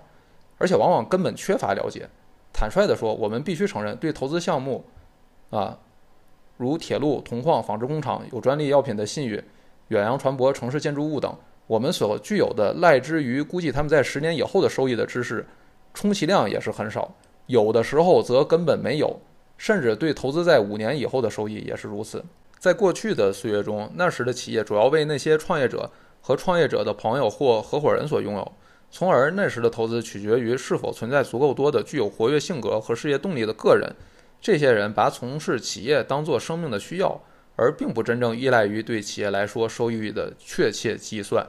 [0.58, 2.06] 而且往往根本缺乏了解。
[2.52, 4.84] 坦率地说，我们必须承认，对投资项目，
[5.48, 5.78] 啊，
[6.58, 9.42] 如铁路、铜矿、纺织工厂、有专利药品的信誉。
[9.88, 11.32] 远洋船舶、城市建筑物等，
[11.66, 15.46] 我们所具有的赖之于估计他们在十年以后的收益的知识，
[15.94, 17.14] 充其量也是很少，
[17.46, 19.18] 有的时候则根本没有，
[19.56, 22.24] 甚至对投资在五年以后的收益也是如此。
[22.58, 25.88] 在过去的岁月中，那时的企业主要为那些创业者
[26.20, 28.52] 和创业者的朋友或合伙人所拥有，
[28.90, 33.88] 从而那时的投资取决于是否存在足够多的具有活跃性格和事业动力的个人。
[34.40, 37.20] 这些人把从事企业当作生命的需要。
[37.56, 41.46] 而并不真正依赖于对企业来说收益的确切计算。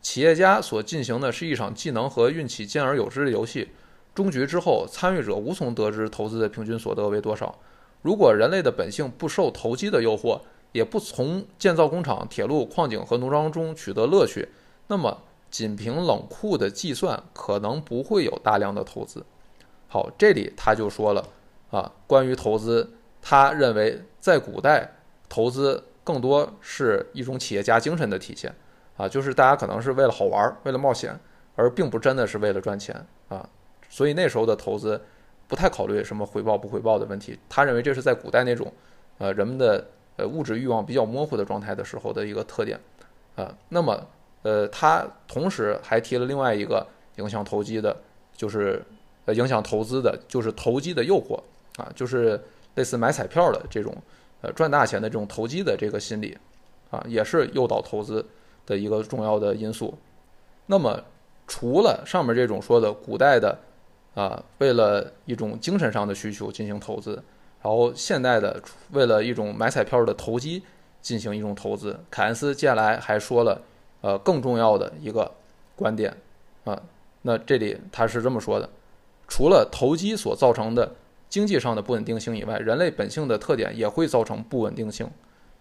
[0.00, 3.70] 企业家所进行的是一场技能和运气兼而有之的游戏。
[4.14, 7.58] 终局之后，参与者无从得知投资的平均所得为多少。
[8.02, 10.40] 如果人类的本性不受投机的诱惑，
[10.72, 14.48] 也不从建造工厂、铁路、矿井和农庄中取得乐趣，
[14.88, 19.24] 那么仅凭冷酷的计算，可能不会有大量的投资。
[19.88, 21.28] 好，这里他就说了
[21.70, 22.90] 啊，关于投资。
[23.22, 24.88] 他认为，在古代，
[25.28, 28.54] 投资更多是一种企业家精神的体现，
[28.96, 31.18] 啊，就是大家可能是为了好玩，为了冒险，
[31.56, 33.44] 而并不真的是为了赚钱，啊，
[33.88, 35.02] 所以那时候的投资
[35.48, 37.36] 不太考虑什么回报不回报的问题。
[37.48, 38.72] 他认为这是在古代那种，
[39.18, 39.84] 呃，人们的
[40.16, 42.78] 呃物质欲望比较模糊的状态的时候的一个特点，
[43.34, 44.06] 啊，那么，
[44.42, 47.96] 呃，他同时还提了另外一个影响投机的，
[48.36, 48.80] 就是
[49.24, 51.42] 呃影响投资的，就是投机的诱惑，
[51.82, 52.40] 啊，就是。
[52.74, 53.94] 类似买彩票的这种，
[54.40, 56.36] 呃，赚大钱的这种投机的这个心理，
[56.90, 58.24] 啊，也是诱导投资
[58.64, 59.96] 的一个重要的因素。
[60.66, 60.98] 那么，
[61.46, 63.58] 除了上面这种说的古代的，
[64.14, 67.22] 啊，为了一种精神上的需求进行投资，
[67.60, 68.58] 然后现代的
[68.92, 70.62] 为了一种买彩票的投机
[71.02, 73.60] 进行一种投资，凯恩斯接下来还说了，
[74.00, 75.30] 呃，更重要的一个
[75.76, 76.16] 观点，
[76.64, 76.80] 啊，
[77.20, 78.68] 那这里他是这么说的：
[79.28, 80.90] 除了投机所造成的。
[81.32, 85.08] 经济上的不稳定性以外，人类本性的特点也会造成不稳定性，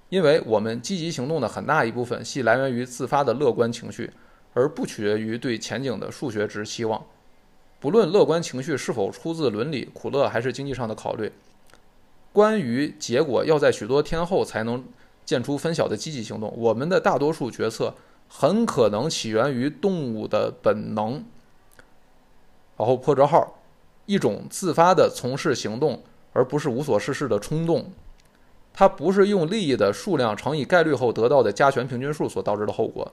[0.10, 4.12] 因为我们积极行动的很大一部分系来源于自发的乐观情绪，
[4.54, 7.02] 而不取决于对前景的数学值期望。
[7.80, 11.32] 不论乐观情绪是否出自伦理、苦乐还是经济上的考虑，
[12.34, 14.84] 关于结果要在许多天后才能
[15.24, 17.96] 见出分晓的积极行动，我们的大多数决策
[18.28, 21.24] 很可能起源于动物的本能。
[22.76, 23.61] 然后破折号。
[24.06, 26.02] 一种自发的从事行动，
[26.34, 27.92] 而不是无所事事的冲动。
[28.74, 33.12] 它不是用利益的数量乘以概率后得到的加权平均数所导致的后果。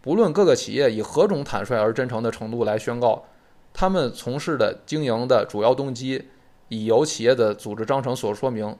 [0.00, 3.24] 不论各个企业以何种坦率而真诚的程度来宣告，
[3.72, 6.26] 他们从事的经营的主要动机，
[6.68, 8.76] 已由企业的组织章程所说明，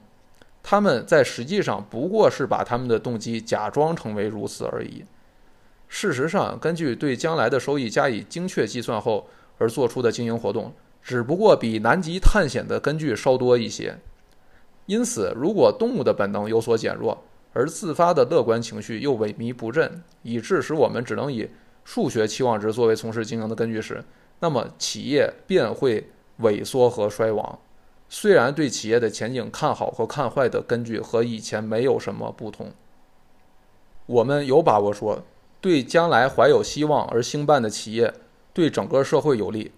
[0.61, 5.05] 他们在实际上不过是把他们的动机假装成为如此而已。
[5.87, 9.27] 事实上，根据对将来的收益加以精确计算后
[9.57, 10.73] 而做出的经营活动。
[11.07, 13.97] 只不过比南极探险的根据稍多一些，
[14.87, 21.49] 因此，如果动物的本能有所减弱，而自发的乐观情绪又萎靡不振，以致使我们只能以
[21.85, 24.03] 数学期望值作为从事经营的根据时，
[24.41, 26.09] 那么企业便会
[26.41, 27.57] 萎缩和衰亡。
[28.09, 32.73] 虽然对企业的前景看好和看坏的根据和以前没有什么不同，
[34.07, 35.23] 我们有把握说，
[35.61, 38.13] 对将来怀有希望而兴办的企业，
[38.51, 39.71] 对整个社会有利。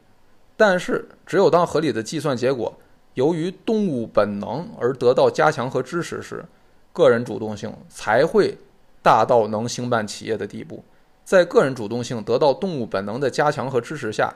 [0.59, 2.77] 但是，只有当合理的计算结果
[3.13, 6.43] 由于动物本能而得到加强和支持时，
[6.91, 8.57] 个人主动性才会
[9.01, 10.83] 大到能兴办企业的地步。
[11.23, 14.35] 在个人主动性得到动物本能的加强和支持下，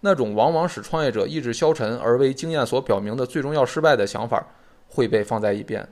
[0.00, 4.46] 那种往往使创业者意志消沉而为经验所表明的最终要失败的想法
[4.90, 5.88] 会被放在一边，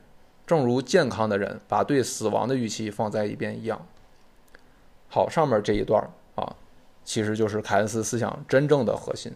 [0.47, 3.81] 正如健康的人把对死亡的预期放在一边一样。
[5.09, 6.55] 好，上面这一段啊，
[7.05, 9.33] 其实就是凯恩斯思想真正的核心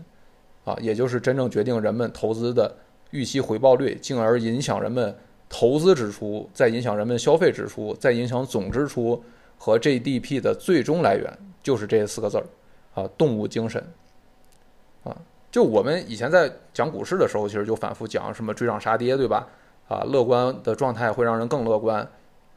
[0.66, 2.74] 啊，也就是真正决定人们投资的
[3.12, 5.16] 预期回报率，进而影响人们
[5.48, 9.22] 投资支出，再影响人们消费支出，再影响总支出
[9.56, 12.44] 和 GDP 的最终来源，就是这四个字儿
[12.94, 13.82] 啊，动物精神
[15.04, 15.16] 啊。
[15.52, 19.46] 就我们以前在讲股市的时候，其实就反复讲什么追涨杀跌，对吧？
[19.88, 22.06] 啊，乐观的状态会让人更乐观。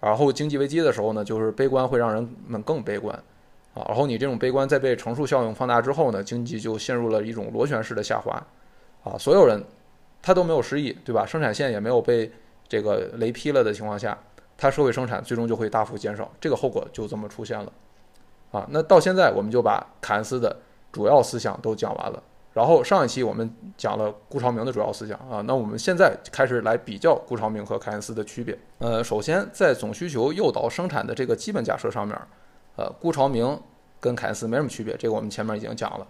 [0.02, 3.18] 然后经济危机的时候呢，就是悲观会让人们更悲观，
[3.80, 8.46] 啊，然后你这种悲观在被乘数效应放大之后呢，经济就陷入了一种螺旋式的下滑，
[9.04, 9.64] 啊，所有人
[10.22, 11.26] 他都没有失忆，对吧？
[11.26, 12.30] 生产线也没有被
[12.68, 14.18] 这个雷劈了的情况下，
[14.58, 17.72] 他社会生产最终就会大幅减少，这个后果就这么出现了，
[18.52, 20.56] 啊，那到现在我们就把凯恩斯的
[20.92, 22.22] 主要思想都讲完了。
[22.52, 28.58] 然后上一期我们讲了顾长明的主要思想啊，那我们现在开始来比较顾长明和凯恩斯的区别。
[28.80, 32.20] 呃，首先在总需求诱导生产的这个基本假设上面，
[32.76, 33.58] 呃，顾长明
[34.00, 36.08] 跟凯恩斯没什么区别，这个我们前面已经讲了。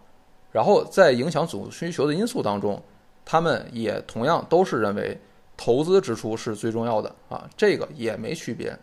[0.52, 2.82] 然后在影响总需求的因素当中，
[3.24, 5.20] 他们也同样都是认为
[5.56, 8.76] 投资支出是最重要的啊，这个也没区别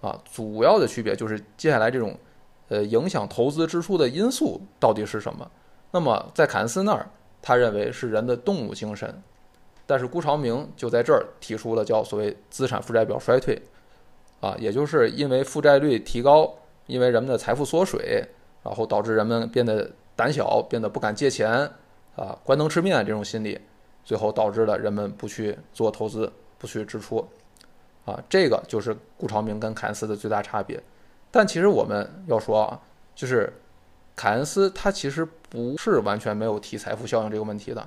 [0.00, 0.18] 啊。
[0.32, 2.18] 主要的区别就是接下来这种
[2.68, 5.50] 呃影响投资支出的因素到底是什么。
[5.90, 7.08] 那么在凯恩斯那儿，
[7.42, 9.22] 他认为是人的动物精神，
[9.86, 13.60] 但是顾朝明就在这儿提出了叫所谓资产负债表衰退，
[14.40, 16.54] 啊，也就是因为负债率提高，
[16.86, 18.24] 因为人们的财富缩水，
[18.62, 21.50] 然后导致人们变得胆小，变得不敢借钱，
[22.16, 23.60] 啊，关灯吃面这种心理，
[24.04, 27.26] 最后导致了人们不去做投资，不去支出，
[28.04, 30.82] 啊，这个就是顾朝明跟凯恩斯的最大差别。
[31.30, 32.80] 但其实我们要说啊，
[33.14, 33.52] 就是。
[34.18, 37.86] 凯恩斯他其实不是完全没有提财富效应这个问题的。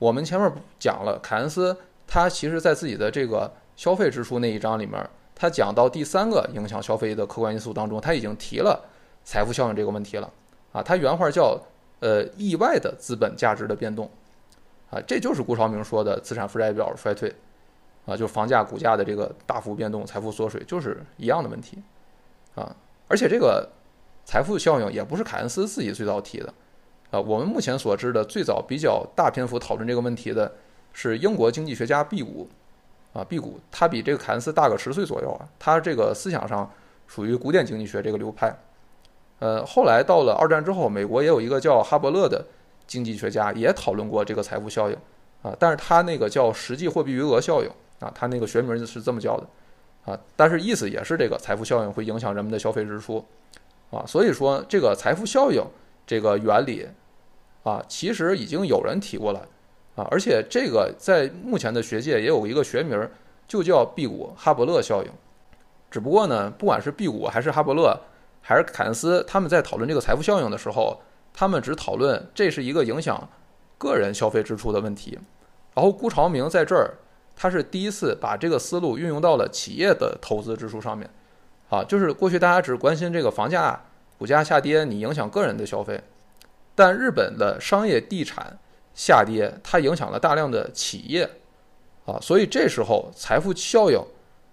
[0.00, 1.76] 我们前面讲了，凯恩斯
[2.08, 5.08] 他其实在自己的这个消费支出那一章里面，
[5.40, 8.78] 他讲到第三个影响消费的客观因素当中，他已经提了
[9.24, 10.30] 财富效应这个问题了。
[10.72, 11.58] 啊，他原话叫
[12.00, 14.10] 呃意外的资本价值的变动，
[14.90, 17.34] 啊，这就是顾长明说的资产负债表衰退，
[18.04, 21.78] 啊，就房价股价的这个大幅变动，财富缩水，就是一样的问题，
[22.54, 22.76] 啊，
[23.08, 23.66] 而且这个。
[24.22, 26.54] 财富效应也不是凯恩斯自己最早提的，
[27.10, 30.52] 啊，我们目前所知的最早比较大篇幅讨论这个问题的
[30.92, 32.48] 是英国经济学家毕谷，
[33.12, 36.70] 啊，毕谷他比这个凯恩斯大个十岁左右啊，他这个思想上
[37.06, 38.54] 属于古典经济学这个流派，
[39.38, 42.44] 呃，后来到了二战之后，美国也有一个叫哈伯勒的
[42.86, 44.96] 经济学家也讨论过这个财富效应，
[45.42, 53.24] 啊，但是他那个叫实际货币余额效应，啊，他那个学名是这么叫的，啊，但是意思也是这个财富效应会影响人们的消费支出。
[53.90, 55.60] 啊，所以说这个财富效应
[56.06, 56.86] 这个原理，
[57.64, 59.44] 啊，其实已经有人提过了，
[60.10, 63.08] 而且这个在目前的学界也有一个学名，
[63.48, 65.10] 就叫毕谷哈伯勒效应。
[65.90, 67.98] 只不过呢，不管是毕谷还是哈伯勒，
[68.40, 71.00] 还是凯恩斯，他们在讨论这个财富效应的时候，
[71.34, 73.28] 他们只讨论这是一个影响
[73.76, 75.18] 个人消费支出的问题。
[75.74, 76.94] 然后顾朝明在这儿，
[77.34, 81.08] 他是第一次把这个思路运用到了企业的投资支出上面。
[81.68, 83.80] 啊，就是过去大家只关心这个房价、
[84.18, 86.02] 股价下跌，你影响个人的消费，
[86.74, 88.58] 但日本的商业地产
[88.94, 91.28] 下跌，它影响了大量的企业，
[92.06, 93.98] 啊，所以这时候财富效应，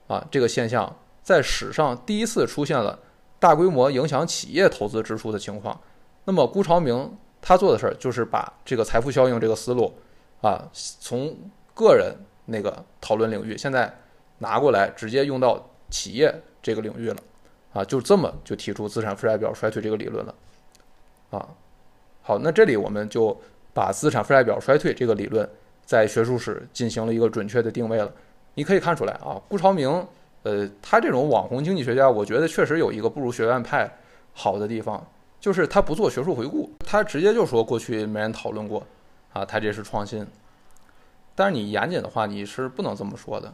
[0.08, 2.98] 啊，这个现象在史上第一次出现了
[3.40, 5.80] 大规模影响企业投资支出的情况。
[6.26, 9.94] 那么辜朝明他做的事儿就是把这个财富效应这个思路，
[10.42, 11.36] 啊，从
[11.74, 12.16] 个人
[12.46, 13.94] 那个讨论领域，现在
[14.40, 16.34] 拿过来直接用到企业。
[16.60, 17.18] 这个领域了，
[17.72, 20.36] 啊，就这么就提出资产负债表衰退这个理论了，
[21.30, 21.48] 啊，
[22.22, 23.40] 好，那这里我们就
[23.78, 25.48] 把资产负债表衰退这个理论
[25.86, 28.12] 在学术史进行了一个准确的定位了。
[28.56, 29.88] 你可以看出来啊，顾朝明，
[30.42, 33.88] 呃，他这种网红经济学家，我觉得确实有一个不如学院派
[34.34, 35.06] 好的地方，
[35.40, 38.84] 就是他不做学术回顾，他直接就说过去没人讨论过，
[39.32, 40.26] 啊，他这是创新。
[41.36, 43.54] 但是你严谨的话，你是不能这么说的。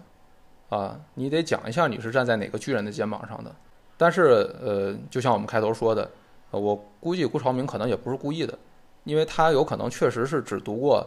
[0.69, 3.53] 啊，你得讲一下你是站在哪个巨人的肩膀上的。
[3.97, 6.09] 但是，呃，就像我们开头说的，
[6.51, 8.57] 呃我估计顾朝明可能也不是故意的，
[9.03, 11.05] 因为他有可能确实是只读过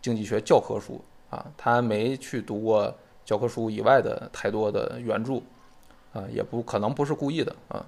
[0.00, 1.00] 经济学教科书
[1.30, 5.34] 啊，他没去读过教科书以外的太多的原著
[6.12, 7.84] 啊，也不可能不是故意的啊。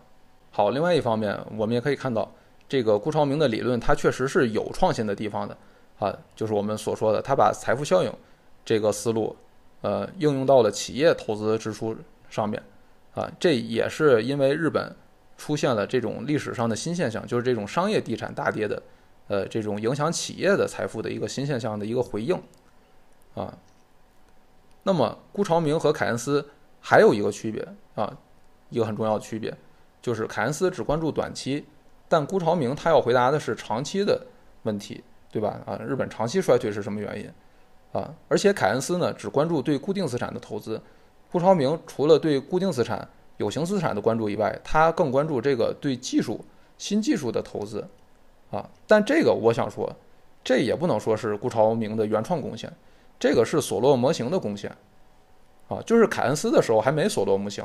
[0.50, 2.30] 好，另外一方面，我们也可以看到，
[2.68, 5.56] 这个顾朝明的理论，它确实是有创新的地方的
[5.98, 8.12] 啊，就是我们所说的，他把财富效应
[8.64, 9.34] 这个思路。
[9.80, 11.96] 呃，应用到了企业投资支出
[12.30, 12.62] 上面，
[13.16, 14.94] 啊，这也是因为日本
[15.36, 18.80] 出现了这种历史上的新现象，就是这种商业地产大跌的，
[19.28, 22.40] 呃，这种影响企业的财富的一个新现象的一个回应，
[23.34, 23.56] 啊。
[24.84, 26.44] 那么，辜朝明和凯恩斯
[26.80, 28.12] 还有一个区别啊，
[28.68, 29.56] 一个很重要的区别，
[30.02, 31.64] 就是凯恩斯只关注短期，
[32.08, 34.26] 但辜朝明他要回答的是长期的
[34.64, 35.60] 问题，对吧？
[35.64, 37.30] 啊，日本长期衰退是什么原因？
[37.92, 40.80] 啊，而且凯恩斯呢只关注对固定资产的投资，
[41.30, 46.44] 辜朝明除了对固定资产、有形资产的关注以外，他更关注这个对技术、
[46.76, 47.86] 新技术的投资，
[48.52, 49.92] 啊，但这个我想说，
[50.44, 52.72] 这也不能说是顾朝明的原创贡献。
[53.18, 54.70] 这个是索洛模型的贡献，
[55.68, 57.64] 啊，就是凯恩斯的时候还没索洛模型，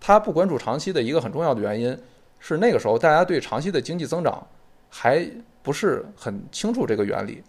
[0.00, 1.98] 他不关注长期的一个很重要的原因
[2.38, 4.46] 是那个时候大家对长期的经济增长
[4.88, 5.28] 还
[5.62, 7.42] 不是很清楚这个原理，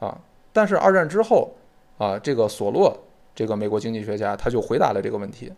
[0.00, 0.18] 啊，
[0.52, 1.52] 但是二战之后，
[1.98, 2.98] 啊，这个索洛
[3.34, 5.52] 这个美国经济学家他就回答了这个问题，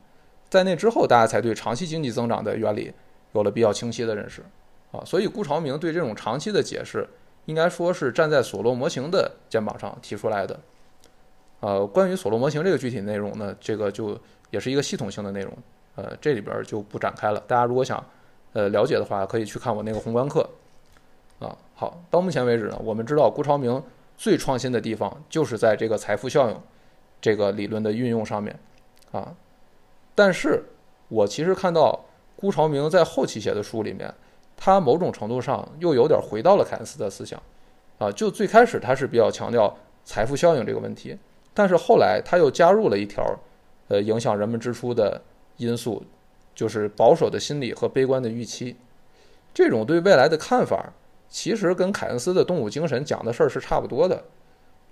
[0.51, 2.93] 在那之后大家才对长期经济增长的原理
[3.33, 4.45] 有了比较清晰的认识，
[4.93, 7.09] 啊，所以顾朝明对这种长期的解释
[7.47, 10.59] 应该说是站在索洛模型的肩膀上提出来的。
[11.61, 14.19] 呃，关于索罗模型这个具体内容呢，这个就
[14.51, 15.53] 也是一个系统性的内容，
[15.95, 17.41] 呃，这里边就不展开了。
[17.47, 18.05] 大家如果想
[18.53, 20.49] 呃了解的话，可以去看我那个宏观课。
[21.39, 23.83] 啊，好，到目前为止呢，我们知道辜朝明
[24.17, 26.61] 最创新的地方就是在这个财富效应
[27.21, 28.59] 这个理论的运用上面
[29.13, 29.35] 啊。
[30.15, 30.65] 但是
[31.09, 32.05] 我其实看到
[32.37, 34.15] 辜朝明在后期写的书里面，
[34.57, 37.41] 他某种程度上又有点回到了凯恩斯的思想
[37.99, 38.11] 啊。
[38.11, 41.17] 就最开始他是比较强调财富效应这个问题。
[41.53, 43.25] 但是后来他又加入了一条，
[43.89, 45.21] 呃，影响人们支出的
[45.57, 46.03] 因素，
[46.55, 48.77] 就是保守的心理和悲观的预期。
[49.55, 50.93] 这种对未来的看法，
[51.31, 54.17] 其实跟凯恩斯的动物精神讲的事儿是差不多的，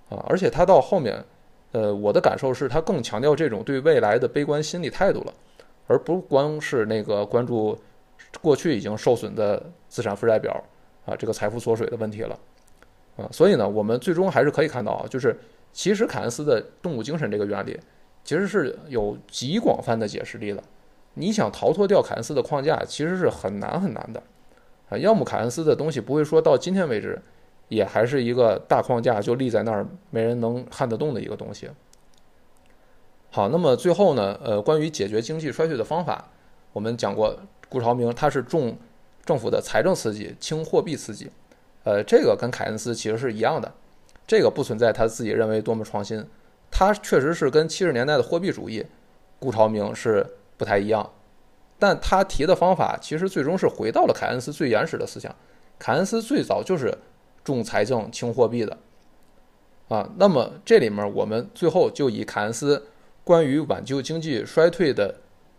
[0.09, 1.23] 啊，而且他到后面，
[1.71, 5.33] 呃，我的感受是他更强调这种对未来的悲观心理态度了，
[5.85, 7.77] 而不光是那个关注
[8.41, 10.63] 过去已经受损的资产负债表
[11.05, 12.39] 啊，这个财富缩水的问题了，
[13.17, 15.37] 啊，所以呢，我们最终还是可以看到啊，就是。
[15.77, 17.77] 其实凯恩斯的动物精神这个原理，
[18.23, 20.63] 其实是有极广泛的解释力的。
[21.15, 24.23] 你想逃脱掉凯恩斯的框架，其实是很难很难的。
[24.87, 27.21] 啊，要么凯恩斯的东西不会说到今天为止，
[27.67, 31.69] 也还是一个大框架就立在那儿，没人能撼得动的一个东西。
[33.29, 36.29] 好，那么最后呢，呃，关于解决经济衰退的方法，
[36.71, 37.37] 我们讲过，
[37.75, 38.77] 顾朝明他是重
[39.25, 41.29] 政府的财政刺激，轻货币刺激。
[41.83, 43.69] 呃，这个跟凯恩斯其实是一样的。
[44.25, 46.25] 这个不存在他自己认为多么创新，
[46.71, 48.85] 他确实是跟七十年代的货币主义，
[49.39, 51.11] 顾朝明是不太一样，
[51.77, 55.35] 但他提的方法其实最终是回到了凯恩斯最原始的思想。
[55.77, 56.97] 凯恩斯最早就是
[57.43, 58.77] 重财政轻货币的，
[59.89, 62.87] 啊，那么这里面我们最后就以凯恩斯
[63.25, 65.15] 关于挽救经济衰退的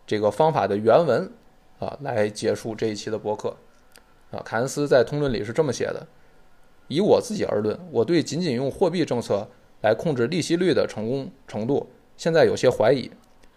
[0.07, 1.31] 这个方法的原文
[1.79, 3.57] 啊来结束这一期的播客，
[4.31, 6.07] 啊，凯恩斯在通论里是这么写的。
[6.89, 9.49] 以我自己而论，我对仅仅用货币政策
[9.83, 13.11] 来控制利息率的成功程度，现在有些怀疑。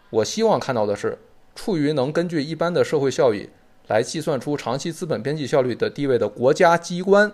[0.09, 1.17] 我希望看到的是，
[1.53, 3.47] 处于能根据一般的社会效益
[3.87, 7.31] 来计算出长期资本边际效率的地位的国家机关，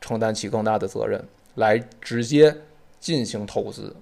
[0.00, 2.56] 承担起更大的责任，来直接
[2.98, 3.94] 进行投资。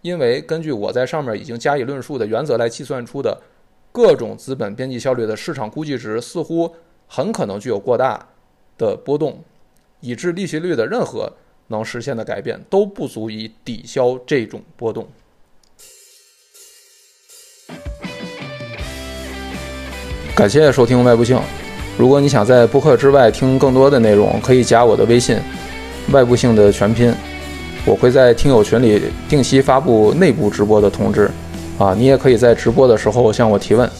[0.00, 3.40] 因为根据我在上面已经加以论述的原则来计算出的
[3.92, 6.74] 各种资本边际效率的市场估计值，似乎
[7.06, 8.26] 很可能具有过大
[8.76, 9.38] 的波动。
[10.00, 11.32] 以致利息率的任何
[11.68, 15.06] 能实现的改变都不足以抵消这种波动。
[20.34, 21.40] 感谢收听外部性。
[21.96, 25.38] 如果你想在播客之外听更多的内容，可以加我的微信
[26.10, 27.14] “外部性”的全拼。
[27.86, 31.30] 我会在听友群里定期发布内部直播的通知。
[31.78, 33.90] 啊，你也可以在直播的时候向我提问。